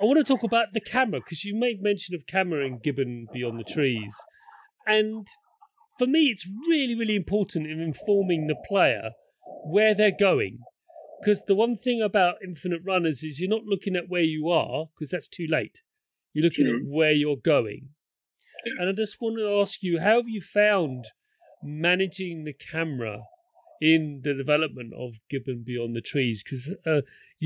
[0.02, 3.28] I want to talk about the camera because you made mention of camera in Gibbon
[3.34, 4.16] Beyond the Trees,
[4.86, 5.28] and
[5.98, 9.12] for me, it's really, really important in informing the player
[9.66, 10.60] where they're going.
[11.20, 14.86] Because the one thing about Infinite Runners is you're not looking at where you are
[14.94, 15.82] because that's too late.
[16.34, 16.78] You're looking True.
[16.78, 17.90] at where you're going.
[18.80, 21.08] And I just want to ask you, how have you found
[21.64, 23.22] managing the camera
[23.82, 26.44] in the development of Gibbon Beyond the Trees?
[26.44, 27.02] Because uh,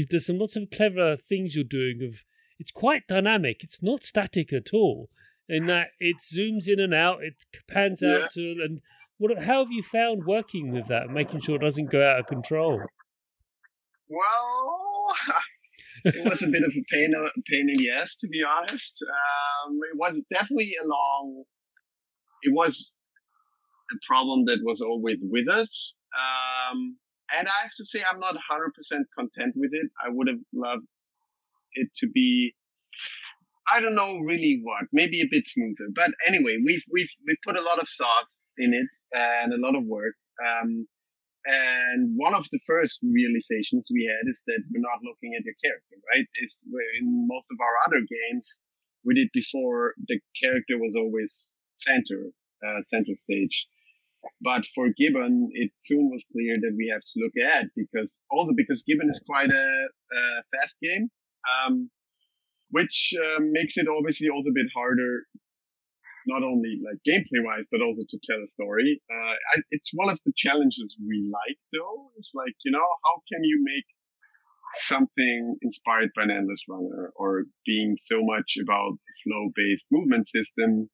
[0.09, 2.01] there's some lots of clever things you're doing.
[2.03, 2.23] Of
[2.59, 3.63] it's quite dynamic.
[3.63, 5.09] It's not static at all
[5.51, 7.33] in that it zooms in and out, it
[7.67, 8.23] pans yeah.
[8.23, 8.79] out to, and
[9.17, 9.37] what?
[9.43, 12.81] How have you found working with that, making sure it doesn't go out of control?
[14.09, 15.07] Well,
[16.05, 18.95] it was a bit of a pain, a pain in the ass, to be honest.
[19.03, 21.43] Um, it was definitely a long.
[22.43, 22.95] It was
[23.91, 25.93] a problem that was always with us.
[26.15, 26.97] Um,
[27.37, 28.39] and I have to say, I'm not 100%
[29.17, 29.89] content with it.
[30.03, 30.87] I would have loved
[31.73, 32.53] it to be
[33.73, 35.89] I don't know really what, maybe a bit smoother.
[35.95, 39.75] But anyway, we've we've we've put a lot of thought in it and a lot
[39.75, 40.15] of work.
[40.45, 40.87] Um,
[41.45, 45.55] and one of the first realizations we had is that we're not looking at your
[45.63, 46.25] character, right?
[46.35, 46.55] Is
[46.99, 48.59] in most of our other games
[49.03, 52.29] we did before, the character was always center,
[52.65, 53.67] uh, center stage.
[54.41, 58.53] But for Gibbon, it soon was clear that we have to look ahead because also
[58.55, 61.09] because Gibbon is quite a, a fast game.
[61.65, 61.89] Um,
[62.71, 65.23] which uh, makes it obviously also a bit harder,
[66.27, 69.01] not only like gameplay wise, but also to tell a story.
[69.09, 72.11] Uh, I, it's one of the challenges we like though.
[72.17, 73.85] It's like, you know, how can you make
[74.75, 80.89] something inspired by an endless runner or being so much about flow based movement system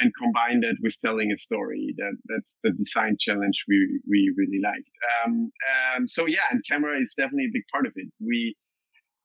[0.00, 1.94] and combine that with telling a story.
[1.96, 4.90] That that's the design challenge we we really liked.
[5.24, 5.50] Um,
[5.96, 8.08] um, so yeah, and camera is definitely a big part of it.
[8.20, 8.56] We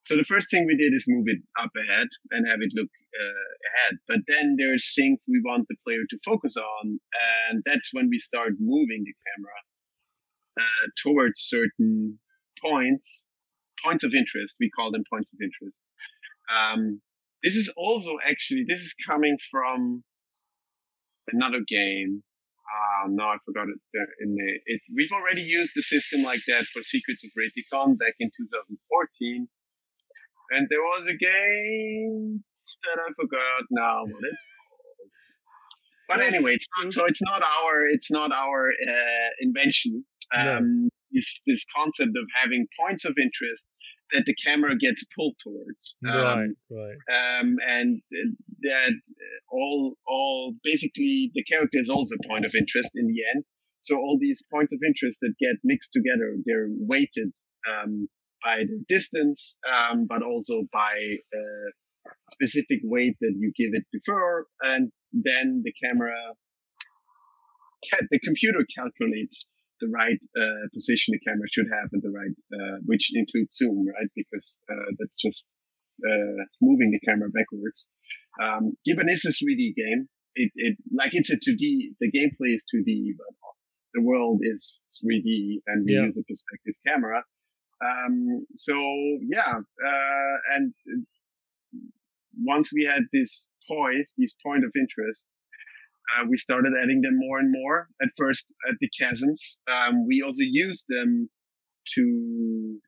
[0.04, 2.90] so the first thing we did is move it up ahead and have it look
[2.90, 3.98] uh, ahead.
[4.08, 7.00] But then there's things we want the player to focus on,
[7.48, 9.60] and that's when we start moving the camera
[10.60, 12.20] uh, towards certain
[12.62, 13.24] points,
[13.84, 14.58] points of interest.
[14.60, 15.80] We call them points of interest.
[16.52, 17.02] Um,
[17.42, 20.04] this is also actually this is coming from
[21.32, 22.24] another game.
[22.68, 23.80] Ah, uh, no, I forgot it.
[24.20, 28.16] In the, it's we've already used the system like that for Secrets of Raetikon back
[28.20, 29.48] in 2014
[30.56, 32.44] and there was a game
[32.86, 35.10] that I forgot now what it's called.
[36.10, 40.06] But anyway, it's not, so it's not our it's not our uh, invention.
[40.36, 43.64] Um, this this concept of having points of interest
[44.12, 45.96] that the camera gets pulled towards.
[46.08, 47.40] Um, right, right.
[47.40, 48.02] Um, and
[48.62, 48.94] that
[49.52, 53.44] all all basically the character is also a point of interest in the end.
[53.82, 57.34] So all these points of interest that get mixed together, they're weighted
[57.68, 58.08] um,
[58.44, 60.96] by the distance, um, but also by
[61.34, 61.70] uh,
[62.32, 66.14] specific weight that you give it before, and then the camera,
[68.12, 69.48] the computer calculates
[69.82, 73.86] the right uh, position the camera should have and the right, uh, which includes zoom,
[73.88, 74.12] right?
[74.16, 75.46] Because uh, that's just
[76.04, 77.88] uh, moving the camera backwards.
[78.42, 80.08] Um, Gibbon is a 3D game.
[80.36, 81.94] It, it like it's a 2D.
[82.00, 83.36] The gameplay is 2D, but
[83.94, 86.06] the world is 3D, and we yeah.
[86.06, 87.24] use a perspective camera.
[87.84, 88.74] Um, so
[89.28, 90.74] yeah, uh, and
[92.42, 95.28] once we had these toys, these point of interest,
[96.14, 97.90] uh, we started adding them more and more.
[98.02, 101.28] At first, at the chasms, um, we also used them
[101.96, 102.80] to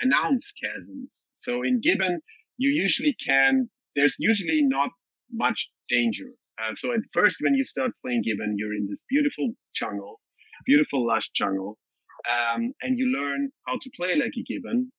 [0.00, 1.26] announce chasms.
[1.36, 2.20] So in Gibbon,
[2.56, 3.68] you usually can.
[3.96, 4.90] There's usually not
[5.32, 6.30] much danger.
[6.60, 10.20] Uh, so at first, when you start playing Gibbon, you're in this beautiful jungle,
[10.66, 11.78] beautiful lush jungle,
[12.26, 14.92] um, and you learn how to play like a Gibbon.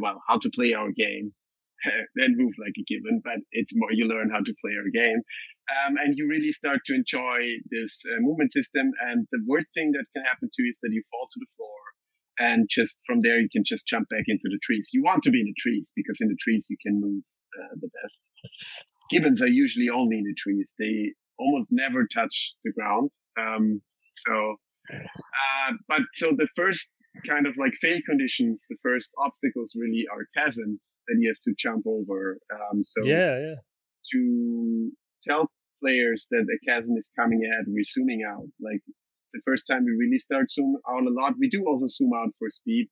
[0.00, 1.34] Well, how to play our game,
[2.16, 5.20] then move like a Gibbon, but it's more you learn how to play our game.
[5.70, 8.90] Um, and you really start to enjoy this uh, movement system.
[9.06, 11.46] And the worst thing that can happen to you is that you fall to the
[11.56, 11.78] floor,
[12.38, 14.90] and just from there you can just jump back into the trees.
[14.92, 17.22] You want to be in the trees because in the trees you can move
[17.58, 18.20] uh, the best.
[19.10, 23.10] Gibbons are usually only in the trees; they almost never touch the ground.
[23.38, 23.82] Um,
[24.14, 24.56] so,
[24.90, 26.90] uh, but so the first
[27.28, 31.54] kind of like fail conditions, the first obstacles really are chasms that you have to
[31.58, 32.38] jump over.
[32.52, 33.54] Um, so yeah, yeah.
[34.12, 34.90] To
[35.22, 38.46] tell players that a chasm is coming ahead, we're zooming out.
[38.60, 38.80] Like
[39.32, 41.34] the first time we really start zoom out a lot.
[41.38, 42.88] We do also zoom out for speed,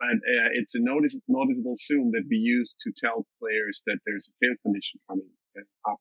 [0.00, 4.28] but uh, it's a notice- noticeable zoom that we use to tell players that there's
[4.28, 5.28] a fail condition coming
[5.88, 6.00] up.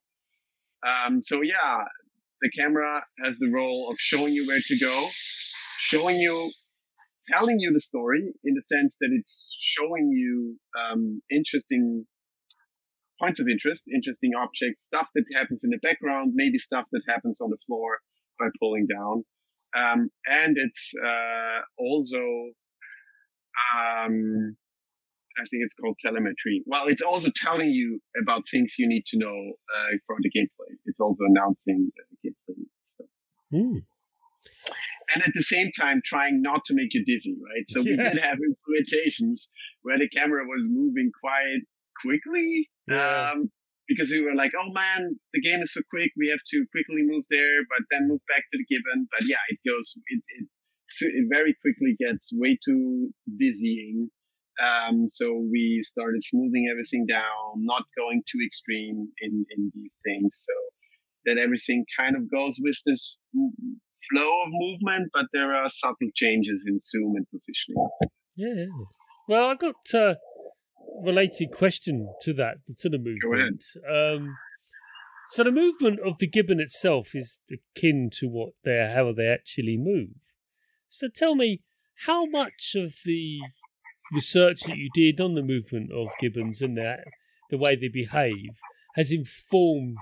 [0.85, 1.85] Um, so yeah,
[2.43, 5.07] the camera has the role of showing you where to go,
[5.79, 6.51] showing you,
[7.31, 12.05] telling you the story in the sense that it's showing you um, interesting
[13.19, 17.39] points of interest, interesting objects, stuff that happens in the background, maybe stuff that happens
[17.39, 17.99] on the floor
[18.39, 19.23] by pulling down.
[19.75, 22.21] Um, and it's uh, also,
[23.73, 24.57] um,
[25.37, 26.63] I think it's called telemetry.
[26.65, 30.75] Well, it's also telling you about things you need to know uh, for the gameplay.
[30.85, 32.63] It's also announcing the gameplay.
[32.97, 33.05] So.
[33.53, 33.83] Mm.
[35.13, 37.65] And at the same time, trying not to make you dizzy, right?
[37.69, 37.91] So yeah.
[37.91, 39.47] we did have implementations
[39.81, 41.61] where the camera was moving quite
[42.01, 42.69] quickly.
[42.87, 43.31] Yeah.
[43.31, 43.51] Um,
[43.87, 47.03] because we were like, oh man, the game is so quick, we have to quickly
[47.03, 49.07] move there, but then move back to the given.
[49.11, 50.47] But yeah, it goes, it, it,
[51.01, 54.09] it very quickly gets way too dizzying.
[54.61, 60.45] Um, so we started smoothing everything down, not going too extreme in, in these things.
[60.47, 60.53] So
[61.25, 63.17] that everything kind of goes with this
[64.11, 67.87] flow of movement, but there are subtle changes in zoom and positioning.
[68.35, 68.65] Yeah.
[69.27, 70.15] Well, I got uh,
[71.03, 73.63] related question to that, to the movement.
[73.89, 74.35] Um,
[75.29, 79.77] so the movement of the gibbon itself is akin to what they how they actually
[79.77, 80.09] move.
[80.89, 81.61] So tell me,
[82.05, 83.39] how much of the
[84.13, 86.99] research that you did on the movement of gibbons and that
[87.49, 88.49] the way they behave
[88.95, 89.97] has informed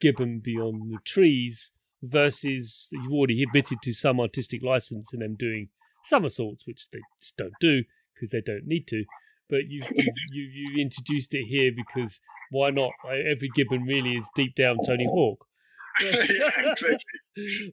[0.00, 5.68] gibbon beyond the trees versus you've already admitted to some artistic license in them doing
[6.04, 7.82] somersaults, which they just don't do
[8.14, 9.04] because they don't need to
[9.48, 9.86] but you've,
[10.32, 12.92] you you introduced it here because why not?
[13.04, 15.46] Every gibbon really is deep down Tony Hawk.
[16.02, 16.96] yeah, exactly.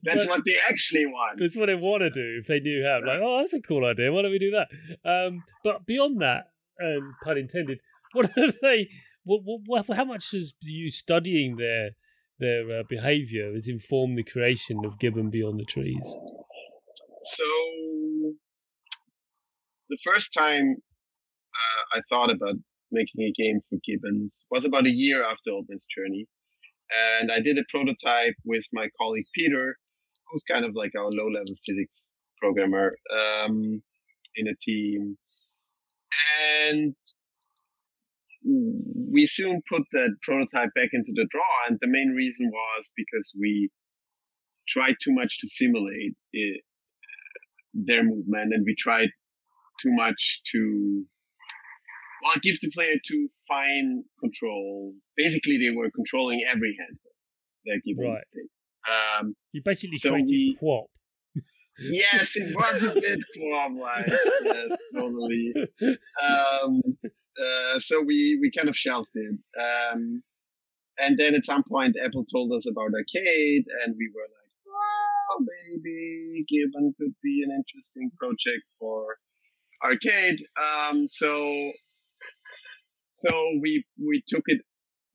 [0.03, 1.39] That's but, what they actually want.
[1.39, 2.99] That's what they want to do if they knew how.
[3.05, 4.11] Like, oh, that's a cool idea.
[4.11, 4.67] Why don't we do that?
[5.09, 6.45] Um, but beyond that,
[6.79, 7.79] and pun intended,
[8.13, 8.89] what have they?
[9.23, 11.91] What, what, how much has you studying their
[12.37, 16.03] their uh, behaviour has informed the creation of Gibbon Beyond the Trees?
[17.23, 17.43] So,
[19.89, 20.75] the first time
[21.55, 22.55] uh, I thought about
[22.91, 26.27] making a game for Gibbons was about a year after Oldman's journey.
[27.19, 29.77] And I did a prototype with my colleague Peter,
[30.29, 32.09] who's kind of like our low level physics
[32.41, 33.81] programmer um,
[34.35, 35.17] in a team.
[36.69, 36.95] And
[39.11, 41.67] we soon put that prototype back into the draw.
[41.67, 43.69] And the main reason was because we
[44.67, 46.61] tried too much to simulate it,
[47.73, 49.09] their movement and we tried
[49.81, 51.05] too much to
[52.25, 54.93] well, it gives the player to fine control.
[55.15, 56.97] Basically, they were controlling every hand
[57.65, 58.11] they're giving.
[58.11, 59.19] Right.
[59.19, 60.85] Um, you basically so created we, QWOP.
[61.79, 64.07] yes, it was a bit QWOP like
[64.43, 65.53] yes, totally.
[65.81, 69.37] Um, uh, so we we kind of shelved it.
[69.59, 70.23] Um,
[70.97, 75.45] and then at some point, Apple told us about arcade, and we were like, "Oh,
[75.71, 79.17] maybe Gibbon could be an interesting project for
[79.83, 81.71] arcade." Um, so
[83.15, 83.29] so
[83.61, 84.61] we we took it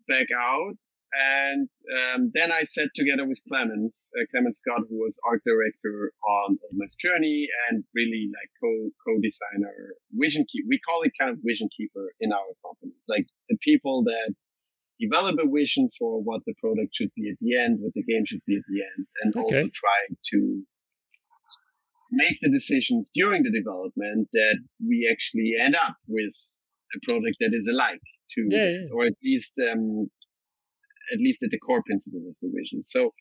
[0.09, 0.75] back out.
[1.13, 6.13] And um, then I sat together with Clemens, uh, Clemens Scott, who was art director
[6.23, 9.75] on Old Man's Journey and really like co co-designer,
[10.13, 10.67] vision keeper.
[10.69, 14.35] We call it kind of vision keeper in our company, like the people that
[15.01, 18.25] develop a vision for what the product should be at the end, what the game
[18.25, 19.43] should be at the end, and okay.
[19.43, 20.63] also trying to
[22.13, 26.35] make the decisions during the development that we actually end up with
[26.95, 28.95] a product that is alike to, yeah, yeah.
[28.95, 30.09] or at least, um,
[31.13, 32.83] at least at the core principles of the vision.
[32.85, 33.13] So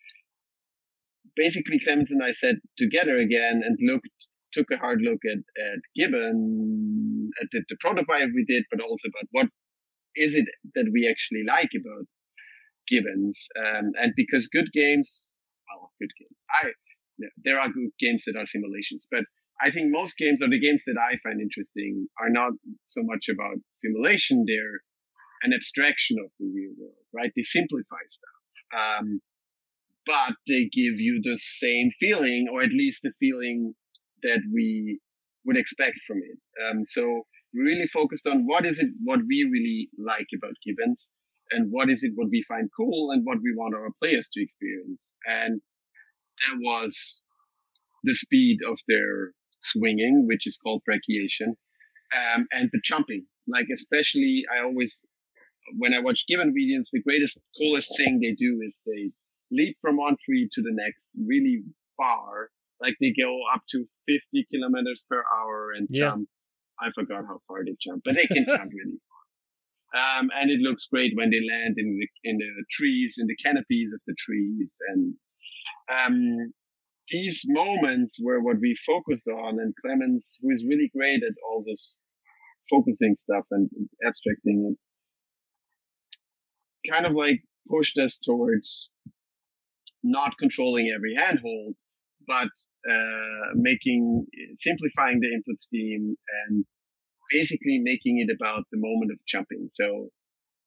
[1.35, 5.79] basically, Clemens and I sat together again and looked, took a hard look at, at
[5.95, 9.47] Gibbon, at the, the prototype we did, but also about what
[10.15, 10.45] is it
[10.75, 12.05] that we actually like about
[12.87, 13.47] Gibbons?
[13.57, 15.19] Um, and because good games,
[15.67, 16.35] well, good games.
[16.51, 16.69] I
[17.43, 19.23] there are good games that are simulations, but
[19.61, 22.53] I think most games or the games that I find interesting are not
[22.85, 24.45] so much about simulation.
[24.47, 24.79] They're
[25.43, 27.31] an abstraction of the real world, right?
[27.35, 28.39] They simplify stuff.
[28.71, 29.21] Um,
[30.05, 33.73] but they give you the same feeling, or at least the feeling
[34.23, 34.99] that we
[35.45, 36.39] would expect from it.
[36.63, 41.09] Um, so we really focused on what is it what we really like about Gibbons
[41.51, 44.41] and what is it what we find cool and what we want our players to
[44.41, 45.13] experience.
[45.25, 45.61] And
[46.47, 47.21] that was
[48.03, 51.55] the speed of their swinging, which is called brachiation,
[52.15, 53.25] um, and the jumping.
[53.47, 55.03] Like especially, I always
[55.77, 59.11] when I watch gibbon videos, the greatest, coolest thing they do is they
[59.51, 61.63] leap from one tree to the next really
[61.97, 62.49] far.
[62.81, 66.09] Like they go up to 50 kilometers per hour and yeah.
[66.09, 66.29] jump
[66.81, 70.19] I forgot how far they jump, but they can jump really far.
[70.19, 73.35] Um, and it looks great when they land in the in the trees, in the
[73.35, 75.13] canopies of the trees, and
[75.91, 76.53] um,
[77.11, 79.59] these moments were what we focused on.
[79.59, 81.95] And Clemens, who is really great at all this
[82.69, 83.69] focusing stuff and
[84.05, 84.75] abstracting
[86.85, 88.89] it, kind of like pushed us towards
[90.03, 91.75] not controlling every handhold,
[92.27, 92.49] but
[92.89, 94.25] uh, making
[94.57, 96.15] simplifying the input scheme
[96.47, 96.65] and
[97.31, 99.69] basically making it about the moment of jumping.
[99.73, 100.09] So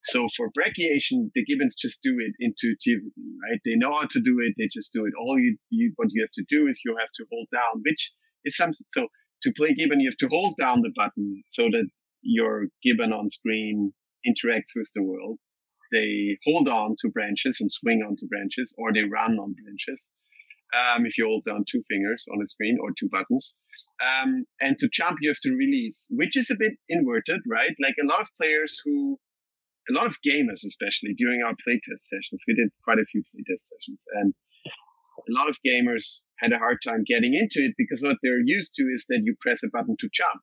[0.04, 3.60] so for brachiation, the gibbons just do it intuitively, right?
[3.64, 4.54] They know how to do it.
[4.58, 5.12] They just do it.
[5.20, 8.12] All you, you what you have to do is you have to hold down, which
[8.44, 8.86] is something.
[8.92, 9.08] So
[9.42, 11.86] to play gibbon, you have to hold down the button so that
[12.22, 13.92] your gibbon on screen
[14.26, 15.38] interacts with the world.
[15.92, 20.08] They hold on to branches and swing onto branches, or they run on branches
[20.72, 23.54] um, if you hold down two fingers on the screen or two buttons.
[24.00, 27.74] Um, and to jump, you have to release, which is a bit inverted, right?
[27.80, 29.18] Like a lot of players who,
[29.90, 33.66] a lot of gamers, especially during our playtest sessions, we did quite a few playtest
[33.66, 34.34] sessions, and
[35.18, 38.74] a lot of gamers had a hard time getting into it because what they're used
[38.74, 40.40] to is that you press a button to jump.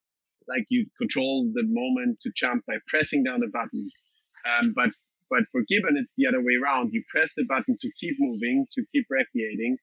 [0.47, 3.89] Like you control the moment to jump by pressing down the button.
[4.45, 4.89] Um, but
[5.29, 6.89] but for Gibbon, it's the other way around.
[6.91, 9.77] You press the button to keep moving, to keep brachiating,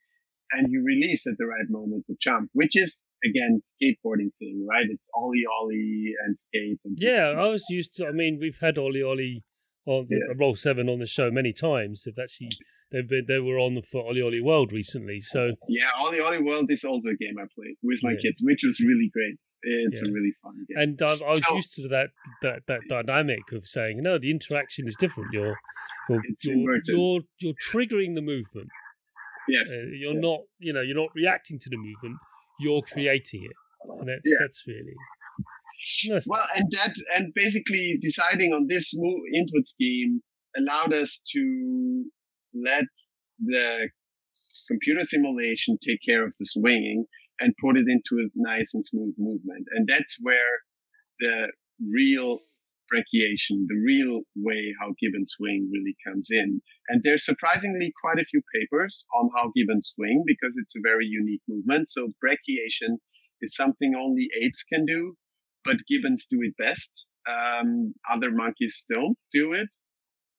[0.52, 4.86] and you release at the right moment to jump, which is again skateboarding thing, right?
[4.88, 6.80] It's ollie ollie and skate.
[6.84, 8.06] And yeah, I was used to.
[8.06, 9.42] I mean, we've had OlliOlli
[9.86, 10.32] on the yeah.
[10.32, 12.02] Uh, Roll7 on the show many times.
[12.04, 12.50] They've actually
[12.92, 15.20] they've been they were on the for OlliOlli World recently.
[15.20, 18.16] So yeah, OlliOlli World is also a game I played with my yeah.
[18.22, 19.36] kids, which was really great.
[19.62, 20.10] It's yeah.
[20.10, 20.78] a really fun game.
[20.78, 22.10] And I, I was so, used to that,
[22.42, 25.30] that that dynamic of saying, no, the interaction is different.
[25.32, 25.56] You're
[26.08, 28.68] you're, you're, you're, you're triggering the movement
[29.48, 29.70] Yes.
[29.70, 30.22] Uh, you're yes.
[30.22, 32.18] not, you know, you're not reacting to the movement.
[32.60, 33.56] You're creating it,
[33.88, 34.36] and that's yeah.
[34.40, 34.94] that's really.
[36.26, 40.22] well, and that and basically deciding on this move input scheme
[40.56, 42.04] allowed us to
[42.54, 42.86] let
[43.44, 43.88] the
[44.68, 47.04] computer simulation take care of the swinging
[47.40, 49.66] and put it into a nice and smooth movement.
[49.72, 50.60] And that's where
[51.20, 51.48] the
[51.92, 52.40] real
[52.90, 56.60] brachiation, the real way how gibbons swing really comes in.
[56.88, 61.06] And there's surprisingly quite a few papers on how gibbons swing because it's a very
[61.06, 61.88] unique movement.
[61.88, 62.98] So brachiation
[63.40, 65.14] is something only apes can do,
[65.64, 66.90] but gibbons do it best.
[67.28, 69.68] Um, other monkeys don't do it.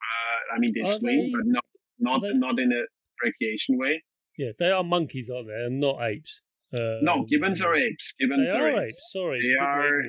[0.08, 1.66] Uh, I mean, they are swing, they, but not
[2.00, 2.84] not they, not in a
[3.22, 4.04] brachiation way.
[4.38, 5.66] Yeah, they are monkeys, aren't they?
[5.66, 6.42] And not apes.
[6.74, 8.14] Uh, no, gibbons are apes.
[8.20, 9.10] Gibbons are, are apes.
[9.12, 10.02] Sorry, they are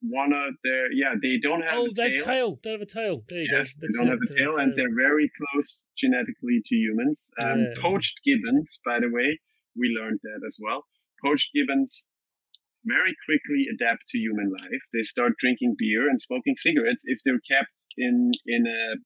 [0.00, 2.24] one of their yeah they don't have oh a tail.
[2.24, 2.60] tail.
[2.62, 3.24] They have a tail.
[3.28, 6.74] There you yes, go they don't have a tail and they're very close genetically to
[6.74, 7.30] humans.
[7.42, 7.82] Um, yeah.
[7.82, 9.38] poached gibbons by the way
[9.76, 10.84] we learned that as well.
[11.24, 12.04] Poached gibbons
[12.84, 14.82] very quickly adapt to human life.
[14.92, 18.96] They start drinking beer and smoking cigarettes if they're kept in in a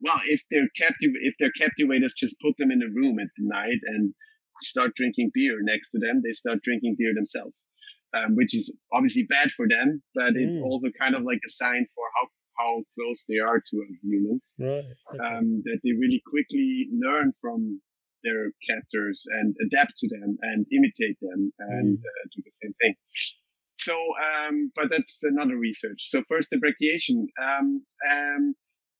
[0.00, 3.80] well if they're captive if they're captivators just put them in a room at night
[3.86, 4.14] and
[4.62, 6.22] start drinking beer next to them.
[6.24, 7.66] They start drinking beer themselves
[8.14, 10.62] um, which is obviously bad for them, but it's mm.
[10.62, 14.54] also kind of like a sign for how, how close they are to us humans.
[14.58, 14.84] Right.
[15.10, 15.18] Okay.
[15.24, 17.80] Um, that they really quickly learn from
[18.22, 22.00] their captors and adapt to them and imitate them and Mm.
[22.00, 22.94] uh, do the same thing.
[23.78, 23.96] So,
[24.28, 26.08] um, but that's another research.
[26.08, 28.54] So first the brachiation, um, um,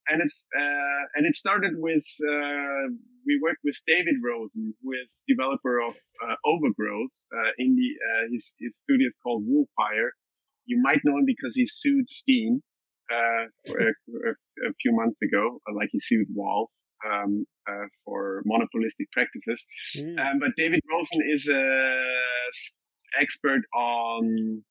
[0.09, 2.87] and it uh, and it started with uh,
[3.27, 5.95] we worked with David Rosen, who is developer of
[6.25, 7.15] uh, Overgrowth.
[7.33, 10.11] Uh, in the uh, his his studio is called Wolfire.
[10.67, 12.63] You might know him because he sued Steam
[13.13, 14.31] uh, a, a,
[14.69, 16.69] a few months ago, uh, like he sued Valve
[17.05, 19.65] um, uh, for monopolistic practices.
[19.99, 20.19] Mm.
[20.19, 22.01] Um, but David Rosen is a
[23.21, 24.63] expert on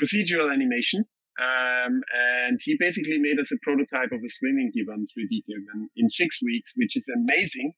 [0.00, 1.04] procedural animation.
[1.38, 6.08] Um, and he basically made us a prototype of a swimming gibbon 3D gibbon in
[6.08, 7.72] six weeks, which is amazing,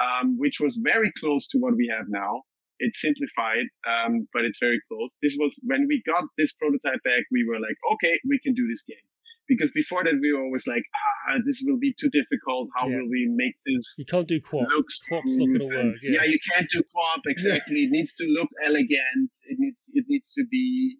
[0.00, 2.42] um, which was very close to what we have now.
[2.78, 5.14] It's simplified, um, but it's very close.
[5.22, 8.66] This was when we got this prototype back, we were like, okay, we can do
[8.68, 9.04] this game.
[9.48, 12.68] Because before that, we were always like, ah, this will be too difficult.
[12.76, 12.96] How Yeah.
[12.98, 14.68] will we make this You can't do QWOP.
[14.76, 16.22] looks QWOP's not gonna work, yeah.
[16.24, 17.84] you can't do QWOP exactly.
[17.84, 19.30] It needs to look elegant.
[19.44, 20.98] It needs it needs to be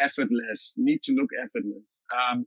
[0.00, 0.74] effortless.
[0.76, 1.84] Need to look effortless.
[2.14, 2.46] Um,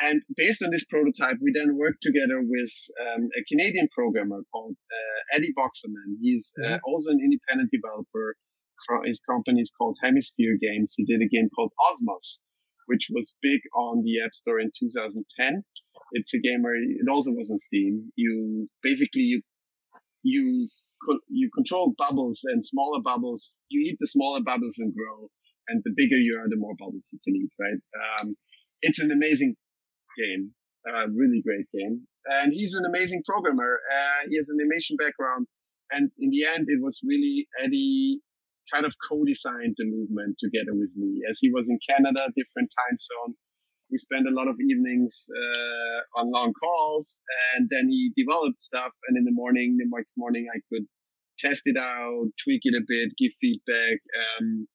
[0.00, 4.76] and based on this prototype, we then worked together with um, a Canadian programmer called
[4.92, 6.18] uh, Eddy Boxerman.
[6.20, 6.80] He's uh, Mhm.
[6.86, 8.36] also an independent developer.
[9.06, 10.92] His company is called Hemisphere Games.
[10.96, 12.40] He did a game called Osmos,
[12.86, 15.64] which was big on the App Store in 2010.
[16.12, 18.12] It's a game where it also was on Steam.
[18.16, 19.42] You basically you
[20.22, 20.68] you
[21.28, 23.58] you control bubbles and smaller bubbles.
[23.70, 25.30] You eat the smaller bubbles and grow,
[25.68, 27.50] and the bigger you are, the more bubbles you can eat.
[27.58, 27.80] Right?
[28.20, 28.36] Um,
[28.82, 29.54] it's an amazing
[30.18, 30.52] game,
[30.88, 33.80] uh, really great game, and he's an amazing programmer.
[33.92, 35.46] Uh, he has an animation background,
[35.90, 38.20] and in the end, it was really Eddy
[38.72, 42.96] kind of co-designed the movement together with me, as he was in Canada, different time
[42.98, 43.34] zone.
[43.90, 47.22] We spent a lot of evenings uh, on long calls,
[47.54, 48.90] and then he developed stuff.
[49.06, 50.86] And in the morning, the next morning, I could
[51.38, 53.98] test it out, tweak it a bit, give feedback,
[54.40, 54.66] um,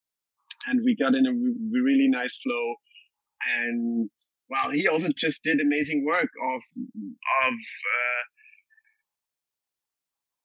[0.68, 2.76] and we got in a re- really nice flow.
[3.58, 4.10] And
[4.50, 6.62] well, he also just did amazing work of
[7.46, 8.24] of uh,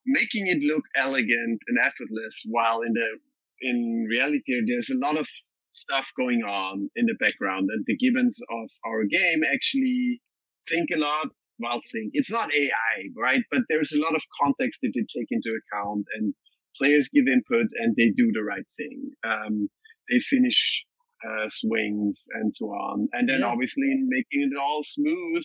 [0.06, 3.18] making it look elegant and effortless, while in the
[3.60, 5.28] in reality, there's a lot of
[5.70, 10.20] stuff going on in the background, and the gibbons of our game actually
[10.68, 11.28] think a lot.
[11.58, 13.42] Well, think it's not AI, right?
[13.50, 16.34] But there's a lot of context that they take into account, and
[16.76, 19.10] players give input, and they do the right thing.
[19.24, 19.68] Um,
[20.10, 20.84] they finish
[21.26, 23.46] uh, swings and so on, and then Yeah.
[23.46, 25.42] obviously making it all smooth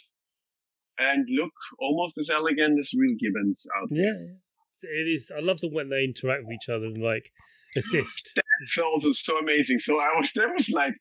[0.97, 4.03] and look almost as elegant as real gibbons out there.
[4.05, 5.32] Yeah, it is.
[5.36, 7.32] I love them when they interact with each other and like
[7.76, 8.34] assist.
[8.64, 9.80] it's also so amazing.
[9.80, 10.93] So I was there was like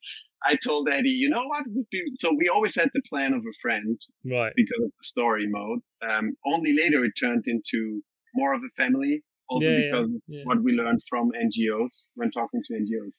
[0.42, 3.40] I told Eddy, you know what would be so we always had the plan of
[3.40, 4.52] a friend Right.
[4.56, 5.80] because of the story mode.
[6.08, 8.02] Um, only later it turned into
[8.34, 10.42] more of a family, also Yeah, yeah, because of yeah.
[10.44, 13.12] what we learned from NGOs when talking to NGOs.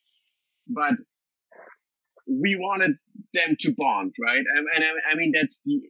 [0.68, 0.96] But
[2.28, 2.96] we wanted
[3.34, 4.44] them to bond, right?
[4.56, 5.82] And, and I, I mean that's the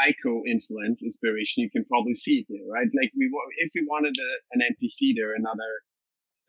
[0.00, 1.62] ICO influence inspiration.
[1.62, 2.88] You can probably see it there, right?
[2.94, 5.72] Like we if we wanted a, an NPC there, another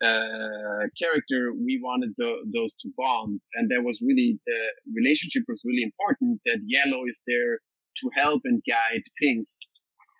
[0.02, 4.60] uh, character, we wanted the, those to bond, and that was really the
[4.94, 6.40] relationship was really important.
[6.46, 7.58] That yellow is there
[7.98, 9.46] to help and guide pink.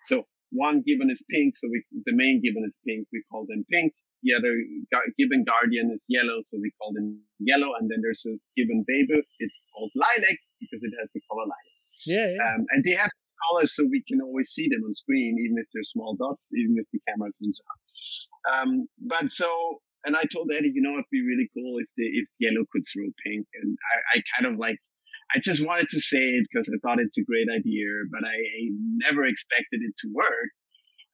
[0.03, 3.07] So one gibbon is pink, so we the main gibbon is pink.
[3.11, 3.93] We call them pink.
[4.23, 4.53] The other
[5.17, 7.73] gibbon guardian is yellow, so we call them yellow.
[7.79, 9.21] And then there's a gibbon baby.
[9.39, 11.71] It's called lilac because it has the color lilac.
[12.05, 12.55] Yeah, yeah.
[12.55, 13.11] Um, and they have
[13.49, 16.75] colors so we can always see them on screen, even if they're small dots, even
[16.77, 17.81] if the camera zooms out.
[18.53, 22.05] Um, but so, and I told Eddy, you know, it'd be really cool if the,
[22.05, 23.45] if yellow could throw pink.
[23.61, 23.77] And
[24.13, 24.77] I, I kind of like,
[25.33, 28.37] I just wanted to say it because I thought it's a great idea, but I
[29.05, 30.49] never expected it to work.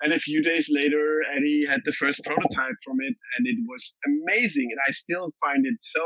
[0.02, 3.96] And a few days later, Eddy had the first prototype from it, and it was
[4.06, 4.70] amazing.
[4.72, 6.06] And I still find it so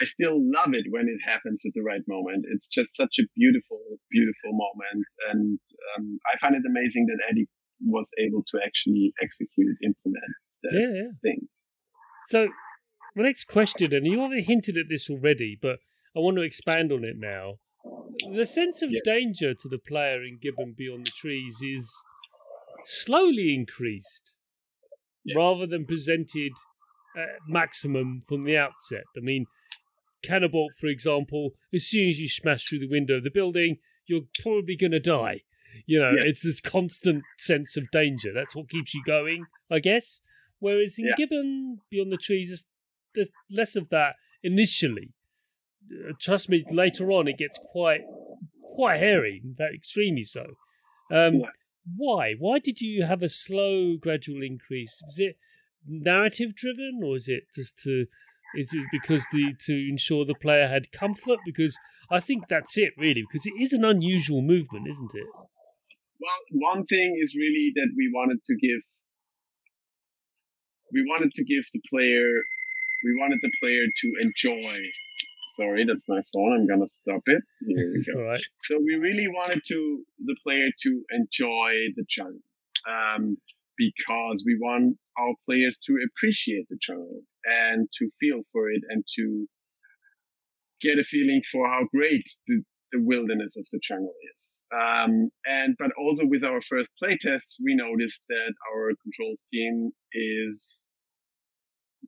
[0.00, 2.44] I still love it when it happens at the right moment.
[2.54, 3.80] It's just such a beautiful,
[4.10, 5.06] beautiful moment.
[5.30, 5.58] And
[5.96, 7.46] um, I find it amazing that Eddy
[7.84, 11.10] was able to actually execute, implement that yeah, yeah.
[11.22, 11.48] thing.
[12.28, 12.48] So,
[13.16, 15.78] my next question, and you already hinted at this already, but
[16.16, 17.54] I want to expand on it now.
[18.32, 19.00] The sense of Yeah.
[19.04, 21.92] danger to the player in Gibbon Beyond the Trees is
[22.84, 24.32] slowly increased
[25.34, 26.52] rather than presented
[27.16, 29.04] at maximum from the outset.
[29.16, 29.46] I mean,
[30.24, 34.22] Canabalt, for example, as soon as you smash through the window of the building, you're
[34.42, 35.42] probably going to die.
[35.86, 36.28] You know, Yes.
[36.28, 38.32] it's this constant sense of danger.
[38.32, 40.20] That's what keeps you going, I guess.
[40.60, 41.14] Whereas in Yeah.
[41.16, 42.64] Gibbon Beyond the Trees, there's,
[43.14, 45.12] there's less of that initially.
[45.90, 48.02] uh, trust me, later on it gets quite
[48.74, 50.56] quite hairy, in fact, extremely so.
[51.10, 51.50] Um, Yeah.
[51.96, 52.34] Why?
[52.38, 55.00] Why did you have a slow, gradual increase?
[55.04, 55.36] Was it
[55.86, 58.06] narrative driven, or is it just to?
[58.56, 61.38] Is it because the to ensure the player had comfort?
[61.44, 61.78] Because
[62.10, 63.22] I think that's it, really.
[63.22, 65.26] Because it is an unusual movement, isn't it?
[66.20, 68.80] Well, one thing is really that we wanted to give
[70.92, 72.26] we wanted to give the player
[73.04, 74.78] we wanted the player to enjoy.
[75.50, 76.52] Sorry, that's my phone.
[76.54, 77.42] I'm gonna stop it.
[77.66, 78.22] Here we go.
[78.22, 78.40] right.
[78.62, 82.40] So we really wanted to the player to enjoy the jungle,
[82.88, 83.36] um,
[83.76, 89.04] because we want our players to appreciate the jungle and to feel for it and
[89.16, 89.46] to
[90.80, 94.62] get a feeling for how great the, the wilderness of the jungle is.
[94.72, 100.84] Um, and but also with our first playtests, we noticed that our control scheme is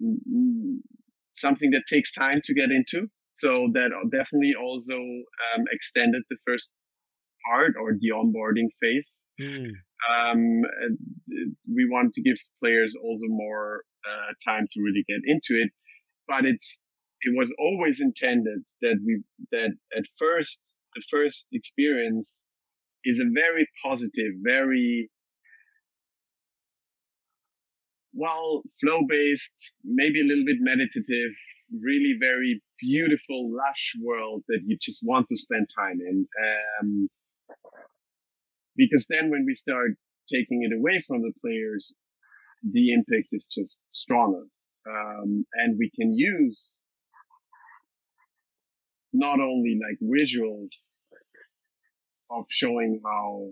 [0.03, 0.79] mm,
[1.35, 3.09] something that takes time to get into.
[3.41, 6.69] So that definitely also um, extended the first
[7.49, 9.09] part or the onboarding phase.
[9.41, 9.71] Mm.
[10.13, 10.63] Um,
[11.75, 15.71] we want to give players also more uh, time to really get into it,
[16.29, 16.79] but it's
[17.23, 19.23] it was always intended that we
[19.53, 20.61] that at first
[20.95, 22.35] the first experience
[23.05, 25.11] is a very positive, very
[28.13, 31.33] well flow based, maybe a little bit meditative,
[31.73, 36.27] really very beautiful, lush world that you just want to spend time in.
[36.81, 37.09] Um,
[38.77, 39.91] because then when we start
[40.33, 41.95] taking it away from the players,
[42.63, 44.45] the impact is just stronger.
[44.89, 46.79] Um, and we can use
[49.13, 50.71] not only like visuals
[52.31, 53.51] of showing how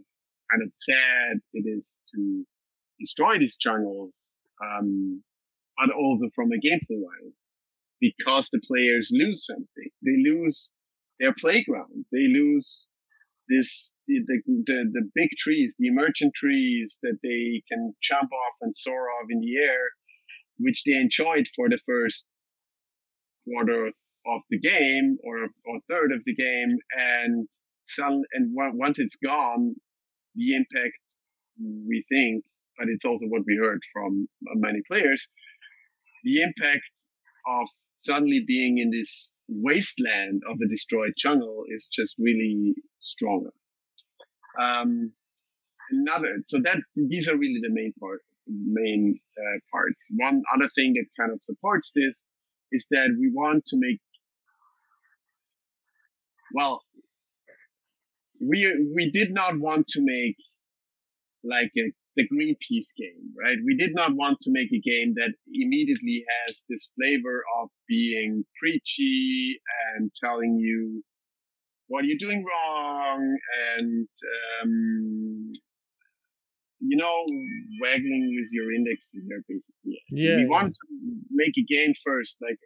[0.51, 2.45] kind of sad it is to
[3.01, 5.23] destroy these jungles, um,
[5.79, 7.43] but also from a gameplay wise,
[8.01, 9.91] because the players lose something.
[10.03, 10.73] They lose
[11.19, 12.05] their playground.
[12.13, 12.89] They lose
[13.49, 18.75] this the, the the big trees, the emergent trees that they can jump off and
[18.75, 19.91] soar off in the air,
[20.59, 22.27] which they enjoyed for the first
[23.45, 27.49] quarter of the game or or third of the game, and
[27.87, 29.75] some and once it's gone,
[30.35, 30.95] the impact
[31.59, 32.45] we think,
[32.79, 35.27] but it's also what we heard from many players,
[36.25, 36.83] the impact
[37.47, 37.69] of
[37.99, 43.51] suddenly being in this wasteland of a destroyed jungle is just really stronger.
[44.61, 45.13] Um,
[45.91, 50.11] another, so that these are really the main part, main uh, parts.
[50.17, 52.23] One other thing that kind of supports this
[52.73, 54.01] is that we want to make,
[56.55, 56.83] well,
[58.41, 60.37] we we did not want to make
[61.45, 63.57] like a, the Greenpeace game, right?
[63.64, 68.45] We did not want to make a game that immediately has this flavor of being
[68.61, 69.61] preachy
[69.95, 71.03] and telling you
[71.87, 73.21] what you're doing wrong
[73.77, 74.09] and
[74.61, 75.53] um,
[76.81, 77.19] you know
[77.83, 80.03] waggling with your index finger basically.
[80.11, 80.37] Yeah.
[80.37, 80.49] we yeah.
[80.49, 80.87] want to
[81.31, 82.59] make a game first, like.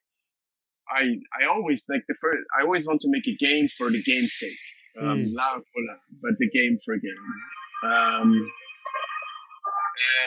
[0.90, 1.04] I,
[1.40, 4.34] I always like the first, I always want to make a game for the game's
[4.38, 4.62] sake.
[5.00, 5.32] Um, Mm.
[5.38, 5.56] la,
[6.22, 7.26] but the game for game.
[7.90, 8.30] Um,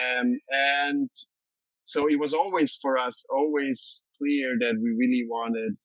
[0.02, 1.10] and, and
[1.84, 5.76] so it was always for us, always clear that we really wanted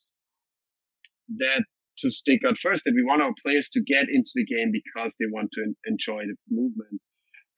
[1.38, 1.64] that
[2.00, 5.14] to stick out first, that we want our players to get into the game because
[5.20, 7.02] they want to enjoy the movement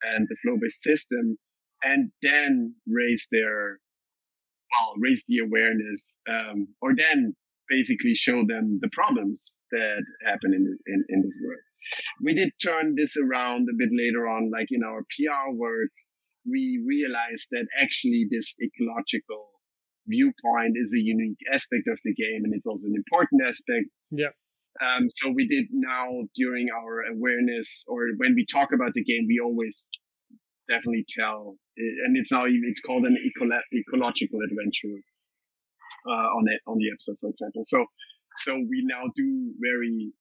[0.02, 1.38] and the flow-based system
[1.82, 3.78] and then raise their,
[4.72, 7.34] well, raise the awareness, um, or then
[7.68, 11.60] basically show them the problems that happen in, in, in this world.
[12.22, 15.90] We did turn this around a bit later on, like in our PR work,
[16.48, 19.48] we realized that actually this ecological
[20.06, 23.86] viewpoint is a unique aspect of the game and it's also an important aspect.
[24.10, 24.32] Yeah.
[24.84, 29.26] Um, so we did now during our awareness or when we talk about the game,
[29.30, 29.88] we always
[30.68, 34.98] definitely tell, and it's now even, it's called an ecolo- ecological adventure,
[36.08, 37.62] uh, on it, on the episode, for example.
[37.64, 37.86] So,
[38.38, 40.12] so we now do very,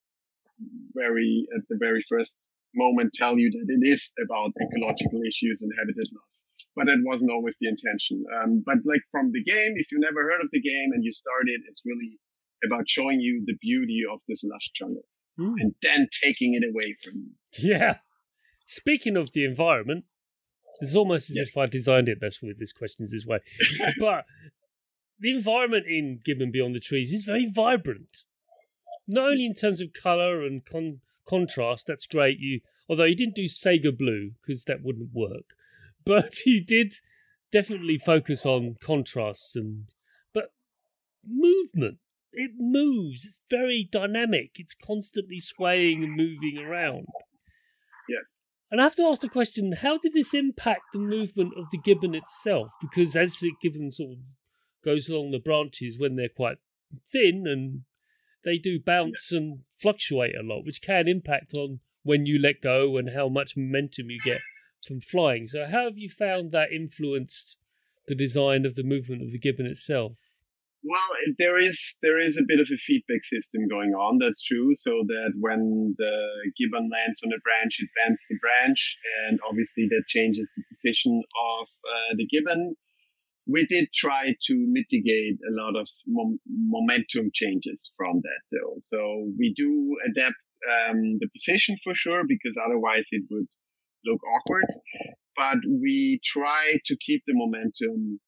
[0.94, 2.36] very, at the very first
[2.76, 6.44] moment tell you that it is about ecological issues and habitat loss.
[6.76, 8.24] But that wasn't always the intention.
[8.42, 11.12] Um, but like from the game, if you never heard of the game and you
[11.12, 12.18] start it, it's really
[12.66, 15.04] about showing you the beauty of this lush jungle
[15.40, 15.56] Mm.
[15.60, 17.32] and then taking it away from you.
[17.72, 17.98] Yeah.
[18.68, 20.06] Speaking of the environment,
[20.80, 21.42] it's almost as Yeah.
[21.44, 22.20] if I designed it.
[22.22, 23.40] That's why this question is this way.
[24.00, 24.26] but
[25.20, 28.26] the environment in Gibbon Beyond the Trees is very vibrant.
[29.08, 32.40] Not only in terms of colour and con- contrast, that's great.
[32.40, 35.46] You, although you didn't do Sega Blue because that wouldn't work,
[36.06, 36.96] but you did
[37.52, 39.86] definitely focus on contrasts and
[40.34, 40.52] but
[41.28, 42.00] movement.
[42.32, 43.26] it moves.
[43.26, 44.52] It's very dynamic.
[44.56, 47.06] It's constantly swaying and moving around.
[48.10, 48.24] Yes.
[48.72, 51.78] And I have to ask the question: How did this impact the movement of the
[51.78, 52.70] gibbon itself?
[52.82, 54.18] Because as the gibbon sort of
[54.84, 56.58] goes along the branches when they're quite
[57.12, 57.82] thin and
[58.44, 59.40] they do bounce yeah.
[59.40, 63.56] and fluctuate a lot, which can impact on when you let go and how much
[63.56, 64.42] momentum you get
[64.86, 65.48] from flying.
[65.48, 67.58] So, how have you found that influenced
[68.08, 70.14] the design of the movement of the gibbon itself?
[70.84, 74.20] Well, there is there is a bit of a feedback system going on.
[74.20, 74.76] That's true.
[74.76, 79.88] So that when the gibbon lands on a branch, it bends the branch, and obviously
[79.90, 82.76] that changes the position of uh, the gibbon.
[83.46, 88.76] We did try to mitigate a lot of mom- momentum changes from that, though.
[88.80, 90.36] So we do adapt
[90.72, 93.48] um, the position for sure, because otherwise it would
[94.06, 94.66] look awkward.
[95.36, 98.20] But we try to keep the momentum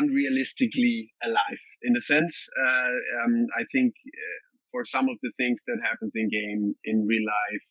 [0.00, 1.60] unrealistically alive.
[1.82, 2.90] In a sense, uh,
[3.24, 4.40] um, I think uh,
[4.70, 7.64] for some of the things that happens in game in real life,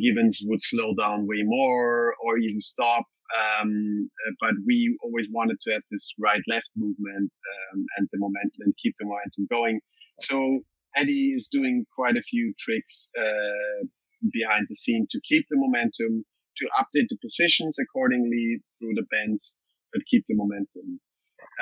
[0.00, 3.04] gibbons would slow down way more or even stop.
[3.36, 7.30] Um, uh, but we always wanted to have this right left movement
[7.72, 9.80] um, and the momentum and keep the momentum going.
[10.20, 10.60] So
[10.96, 13.86] Eddy is doing quite a few tricks uh,
[14.32, 16.24] behind the scene to keep the momentum,
[16.56, 19.54] to update the positions accordingly through the bends,
[19.92, 21.00] but keep the momentum.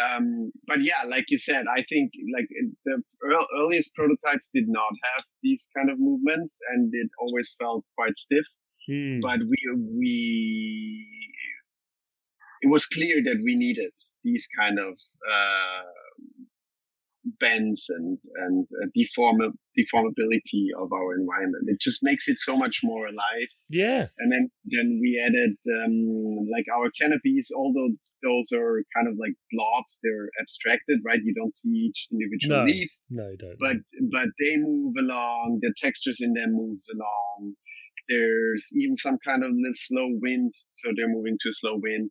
[0.03, 2.49] Um, but yeah, like you said, I think like
[2.85, 3.03] the
[3.59, 8.47] earliest prototypes did not have these kind of movements, and it always felt quite stiff.
[8.89, 9.21] Hmm.
[9.21, 9.59] But we
[9.99, 11.09] we
[12.67, 13.93] it was clear that we needed
[14.25, 14.99] these kind of
[15.33, 15.87] uh,
[17.41, 19.39] bends and and uh, deform
[19.79, 21.65] deformability of our environment.
[21.69, 23.51] It just makes it so much more alive.
[23.69, 24.07] Yeah.
[24.19, 27.51] And then then we added um, like our canopies.
[27.57, 27.91] Although
[28.23, 31.21] those are kind of like blobs, they're abstracted, right?
[31.23, 32.65] You don't see each individual no.
[32.65, 32.91] leaf.
[33.11, 33.57] No, you don't.
[33.61, 33.77] But
[34.11, 35.61] but they move along.
[35.63, 37.55] The textures in them moves along.
[38.09, 42.11] There's even some kind of little slow wind, so they're moving to slow wind.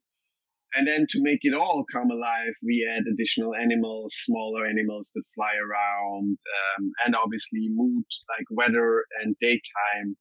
[0.75, 5.23] And then to make it all come alive, we add additional animals, smaller animals that
[5.33, 6.37] fly around,
[6.77, 10.17] um, and obviously mood like weather and daytime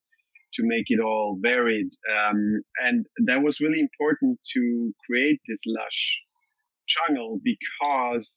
[0.55, 1.91] to make it all varied.
[2.23, 6.19] Um, and that was really important to create this lush
[6.87, 8.31] jungle because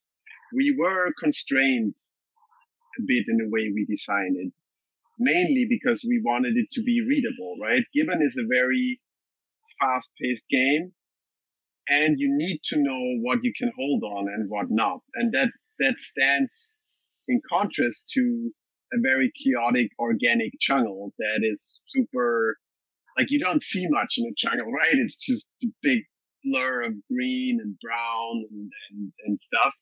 [0.56, 1.94] we were constrained
[2.98, 4.52] a bit in the way we designed it,
[5.20, 7.84] mainly because we wanted it to be readable, right?
[7.94, 9.00] Gibbon is a very
[9.80, 10.94] fast paced game
[11.90, 15.00] and you need to know what you can hold on and what not.
[15.16, 16.76] And that, that stands
[17.28, 18.52] in contrast to
[18.94, 22.58] a very chaotic organic jungle that is super,
[23.18, 24.94] like you don't see much in a jungle, right?
[24.94, 26.04] It's just a big
[26.44, 29.74] blur of green and brown and, and, and stuff.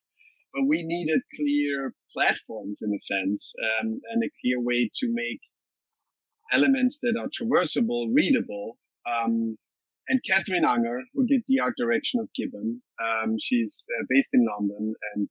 [0.53, 5.41] But we needed clear platforms in a sense, um, and a clear way to make
[6.53, 9.57] elements that are traversable, readable, um,
[10.07, 12.81] and Catherine Unger, who did the art direction of Gibbon.
[13.01, 15.29] Um, she's uh, based in London and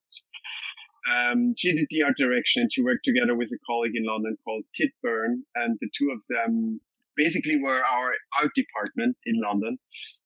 [1.05, 2.69] um, she did the art direction.
[2.71, 6.21] She worked together with a colleague in London called Kit Byrne, and the two of
[6.29, 6.81] them
[7.17, 9.79] basically were our art department in London.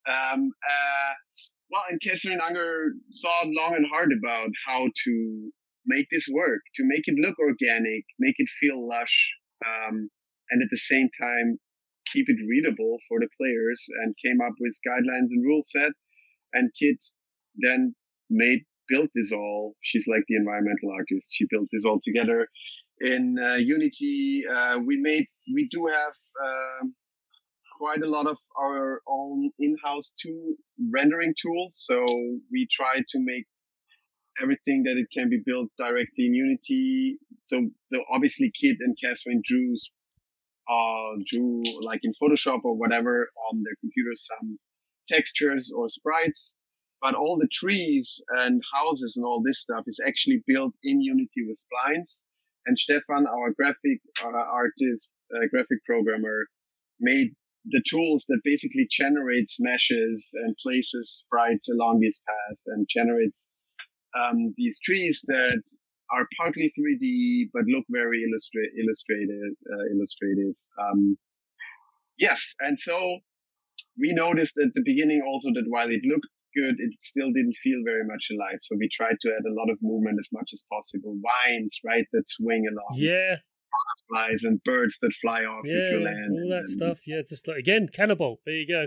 [0.07, 1.13] Um, uh,
[1.69, 5.51] well, and Catherine Unger thought long and hard about how to
[5.85, 9.29] make this work, to make it look organic, make it feel lush,
[9.65, 10.09] um,
[10.49, 11.59] and at the same time
[12.11, 15.91] keep it readable for the players and came up with guidelines and rule set.
[16.53, 16.97] And Kit
[17.61, 17.95] then
[18.29, 19.75] made built this all.
[19.81, 21.27] She's like the environmental artist.
[21.31, 22.47] She built this all together
[23.01, 24.43] in uh, Unity.
[24.51, 26.87] Uh, we made we do have uh,
[27.79, 30.55] quite a lot of our own in-house tool
[30.93, 31.75] rendering tools.
[31.87, 32.05] So
[32.51, 33.45] we try to make
[34.41, 37.17] everything that it can be built directly in Unity.
[37.45, 39.73] So, so obviously Kit and Catherine drew
[40.69, 41.11] uh,
[41.81, 44.59] like in Photoshop or whatever on their computer some
[45.07, 46.55] textures or sprites.
[47.01, 51.43] But all the trees and houses and all this stuff is actually built in Unity
[51.47, 52.23] with splines.
[52.65, 56.47] And Stefan, our graphic uh, artist, uh, graphic programmer,
[56.99, 57.29] made
[57.65, 63.47] the tools that basically generates meshes and places sprites along these paths and generates
[64.17, 65.61] um, these trees that
[66.11, 69.53] are partly 3D but look very illustra- illustrative.
[69.71, 70.55] Uh, illustrative.
[70.79, 71.17] Um,
[72.17, 73.19] yes, and so
[73.97, 77.79] we noticed at the beginning also that while it looked good, it still didn't feel
[77.85, 78.59] very much alive.
[78.61, 81.15] So we tried to add a lot of movement as much as possible.
[81.21, 82.99] Vines, right, that swing along.
[82.99, 83.37] Yeah.
[83.69, 86.31] Butterflies and birds that fly off yeah, if you land.
[86.33, 86.97] All that and, stuff.
[87.05, 88.37] Yeah, just like again, Canabalt.
[88.45, 88.85] There you go.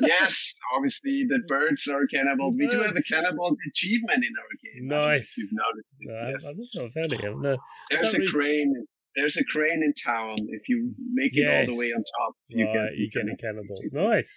[0.00, 2.56] Yes, obviously the birds are Canabalt's.
[2.58, 4.88] We do have a Canabalt achievement in our game.
[4.88, 5.34] Nice.
[5.38, 5.88] You've noticed.
[6.00, 6.08] It.
[6.10, 6.44] No, yes.
[6.44, 6.84] I, I don't know.
[6.84, 7.12] I found
[7.54, 7.60] it
[7.90, 8.86] There's a really- crane.
[9.14, 10.36] There's a crane in town.
[10.48, 13.36] If you make it all the way on top, you right, get you get a
[13.36, 13.92] Canabalt.
[13.92, 14.34] Nice.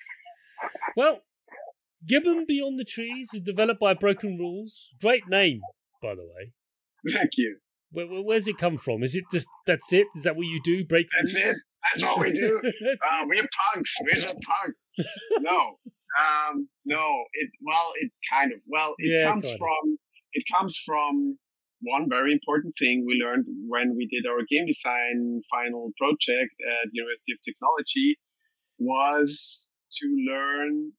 [0.98, 1.22] Well,
[2.06, 4.90] Gibbon Beyond the Trees is developed by Broken Rules.
[5.02, 5.62] Great name,
[6.02, 6.52] by the way.
[7.10, 7.58] Thank you.
[7.92, 9.04] Where, where, where's it come from?
[9.04, 10.08] Is it just that's it?
[10.16, 10.84] Is that what you do?
[10.86, 11.56] Break That's it.
[11.94, 12.62] That's all we do.
[13.12, 13.96] Uh, we're punks.
[14.04, 14.74] We're some punk.
[15.42, 15.78] no,
[16.20, 17.24] um, no.
[17.34, 19.98] It well, it kind of well, it Yeah, comes from
[20.34, 21.38] it comes from
[21.82, 26.90] one very important thing we learned when we did our game design final project at
[26.94, 28.18] University of Technology
[28.80, 30.92] was to learn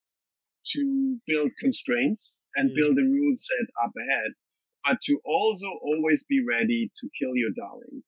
[0.74, 2.74] to build constraints and Mm.
[2.76, 4.30] build a rule set up ahead,
[4.86, 8.04] but to also always be ready to kill your darlings.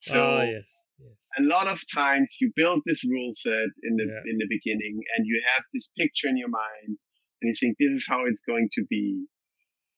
[0.00, 1.18] So ah, yes, yes.
[1.38, 4.30] a lot of times you build this rule set in the Yeah.
[4.30, 6.98] in the beginning and you have this picture in your mind
[7.40, 9.26] and you think this is how it's going to be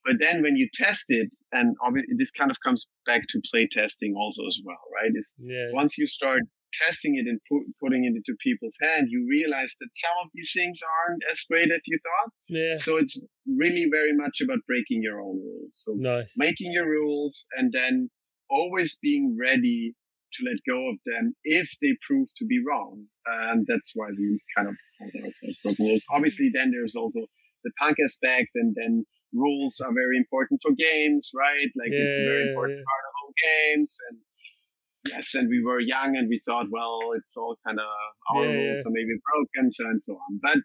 [0.05, 3.67] but then when you test it and obviously this kind of comes back to play
[3.67, 8.05] testing also as well right it's Yeah, once you start testing it and pu- putting
[8.05, 11.81] it into people's hand you realize that some of these things aren't as great as
[11.87, 12.77] you thought yeah.
[12.77, 16.33] so it's really very much about breaking your own rules so Nice.
[16.37, 18.11] making your rules and then
[18.51, 19.95] always being ready
[20.35, 23.03] to let go of them if they prove to be wrong.
[23.27, 26.05] And that's why we kind of called ourselves broken rules.
[26.13, 27.21] Obviously, then there's also
[27.65, 31.69] the punk aspect, and then rules are very important for games, right?
[31.81, 32.89] Like it's a very Yeah, important yeah.
[32.93, 33.97] part of all games.
[34.11, 34.19] And
[35.11, 37.87] yes, and we were young and we thought, well, it's all kind of
[38.35, 40.41] our Yeah, rules, so maybe broken, so and so on.
[40.43, 40.59] But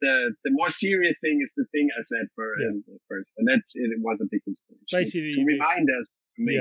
[0.00, 2.68] the the more serious thing is the thing I said for Yeah.
[2.68, 4.82] um, first, and that's it was a big inspiration.
[4.82, 6.60] It's Basically, to remind us to make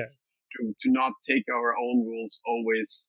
[0.54, 3.08] to, to not take our own rules always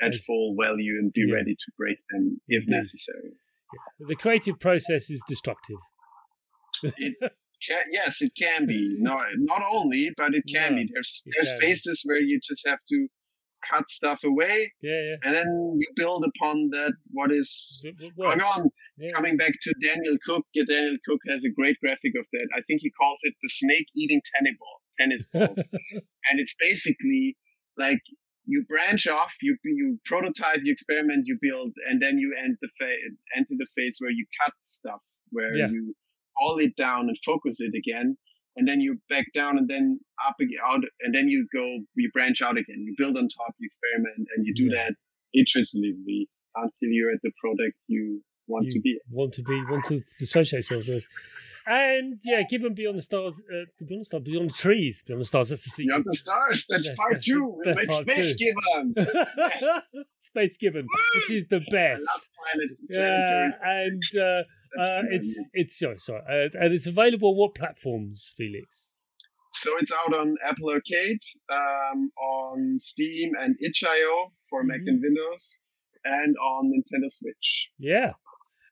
[0.00, 3.32] at full value and be ready to break them if necessary.
[4.00, 5.76] The creative process is destructive.
[6.82, 8.96] Ca- yes, it can be.
[8.98, 10.88] No, not only, but it can be.
[10.92, 11.92] There's it there's be.
[12.04, 13.06] where you just have to
[13.70, 15.16] cut stuff away, Yeah, yeah.
[15.22, 16.92] and then you build upon that.
[17.10, 18.68] What is It- it going on?
[18.98, 19.10] Yeah.
[19.12, 22.48] Coming back to Daniel Cook, yeah, Daniel Cook has a great graphic of that.
[22.54, 25.70] I think he calls it the snake eating tennis ball, tennis balls,
[26.28, 27.36] and it's basically
[27.76, 28.00] like
[28.44, 32.68] you branch off, you you prototype, you experiment, you build, and then you end the
[32.78, 32.98] phase,
[33.36, 35.00] enter the phase where you cut stuff,
[35.30, 35.68] where Yeah.
[35.70, 35.94] you
[36.40, 38.16] all it down and focus it again,
[38.56, 42.10] and then you back down and then up ag- out, and then you go, you
[42.12, 44.88] branch out again, you build on top, you experiment, and you do Yeah.
[44.88, 44.94] that
[45.36, 48.98] iteratively until you're at the product you want to be.
[49.10, 51.04] want to be want to associate yourself with.
[51.64, 55.26] And yeah, Gibbon beyond the stars, uh, beyond the stars, beyond the trees, beyond the
[55.26, 55.48] stars.
[55.50, 55.88] That's the sequel.
[55.90, 57.60] Beyond the stars, that's Yes, part that's- two.
[57.64, 58.52] That's part space two.
[58.94, 58.94] Gibbon.
[60.22, 62.02] Space Gibbon, which is the I best.
[62.14, 64.42] love planet, Yeah, planetary and uh,
[64.80, 65.60] uh, it's yeah.
[65.62, 68.86] it's sorry, sorry, uh, and it's available on what platforms, Felix?
[69.54, 71.20] So it's out on Apple Arcade,
[71.52, 74.88] um, on Steam and itch.io for Mac Mhm.
[74.88, 75.58] and Windows,
[76.04, 77.70] and on Nintendo Switch.
[77.78, 78.12] Yeah,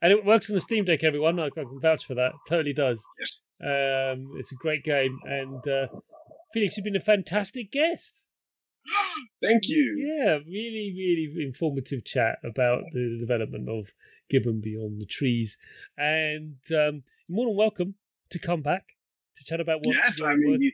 [0.00, 1.04] and it works on the Steam Deck.
[1.04, 2.32] Everyone, I, I can vouch for that.
[2.48, 3.04] Totally does.
[3.18, 3.42] Yes.
[3.62, 5.86] Um, it's a great game, and uh,
[6.54, 8.22] Felix, you've been a fantastic guest.
[9.44, 10.16] Thank you.
[10.18, 13.92] Yeah, really, really informative chat about the development of
[14.30, 15.58] Gibbon Beyond the Trees,
[15.96, 17.94] and um, you're more than welcome
[18.30, 18.84] to come back
[19.36, 19.94] to chat about what.
[19.94, 20.72] yes, I mean, you,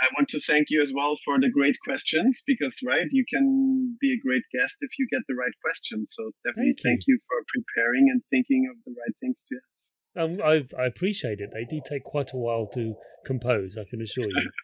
[0.00, 3.96] I want to thank you as well for the great questions because, right, you can
[4.00, 6.08] be a great guest if you get the right questions.
[6.10, 6.90] So definitely Thank you.
[6.90, 9.86] thank you for preparing and thinking of the right things to ask.
[10.18, 11.50] Um, I, I appreciate it.
[11.52, 12.94] They do take quite a while to
[13.24, 14.50] compose, I can assure you.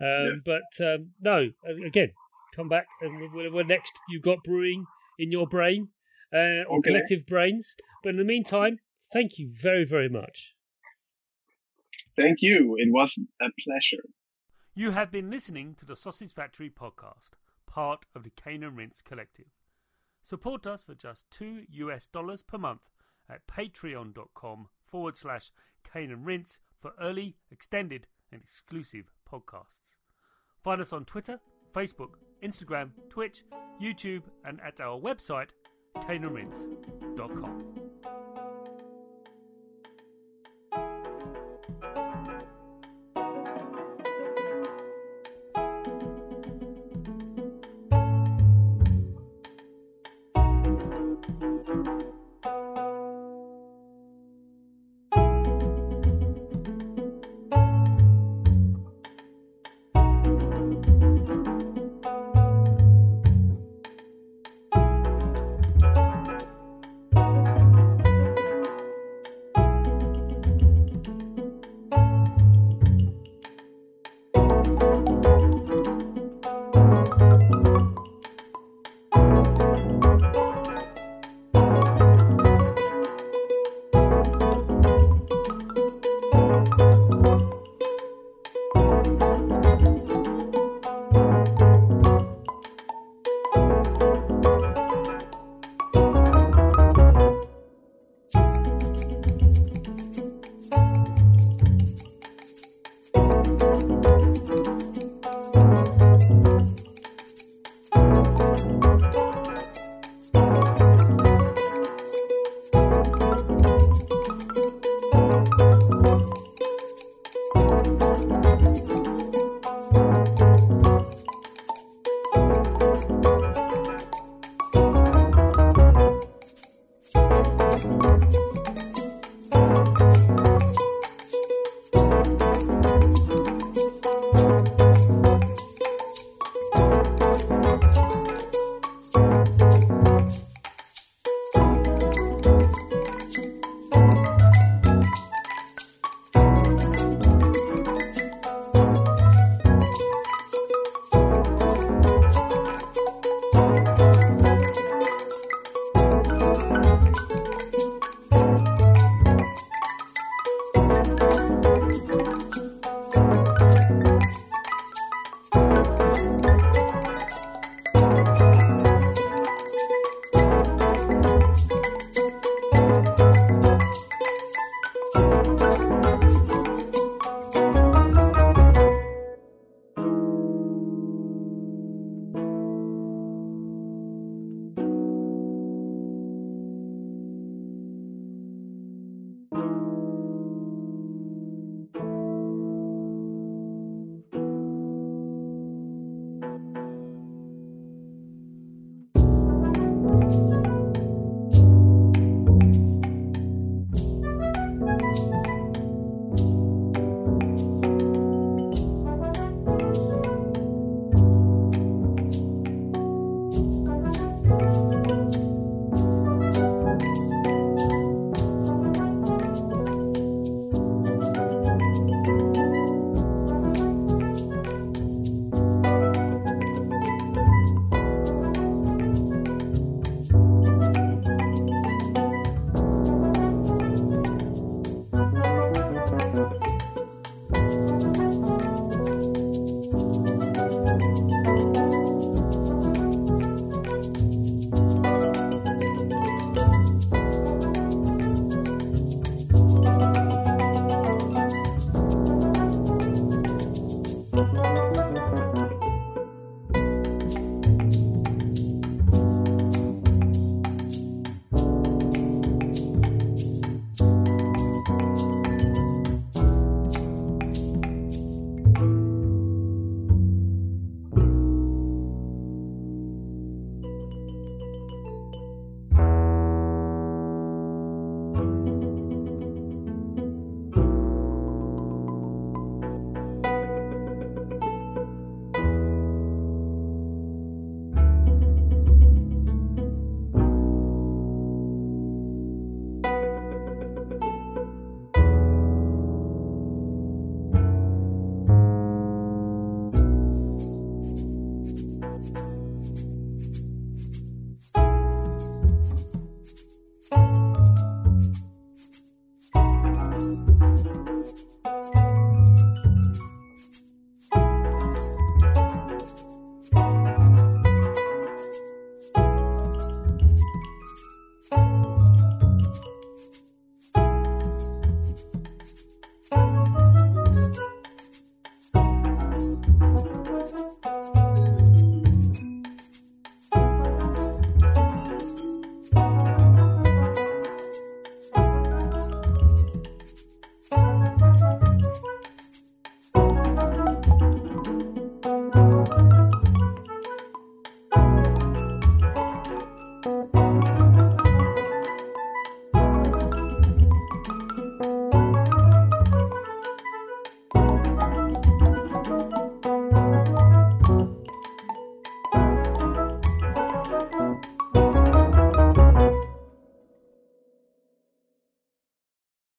[0.00, 1.50] Um, But um, no,
[1.86, 2.10] again,
[2.56, 4.84] come back and whatever next you got brewing
[5.16, 5.90] in your brain
[6.34, 6.90] uh, or Okay.
[6.90, 7.74] collective brains.
[8.02, 8.78] But in the meantime,
[9.12, 10.54] thank you very, very much.
[12.16, 12.76] Thank you.
[12.78, 14.02] It was a pleasure.
[14.74, 17.32] You have been listening to the Sausage Factory podcast,
[17.66, 19.46] part of the Cane and Rinse Collective.
[20.22, 22.82] Support us for just two US dollars per month
[23.28, 25.50] at patreon.com forward slash
[25.90, 29.96] Cane and Rinse for early, extended, and exclusive podcasts.
[30.62, 31.40] Find us on Twitter,
[31.74, 33.44] Facebook, Instagram, Twitch,
[33.80, 35.50] YouTube, and at our website,
[35.94, 37.81] caneandrinse.com.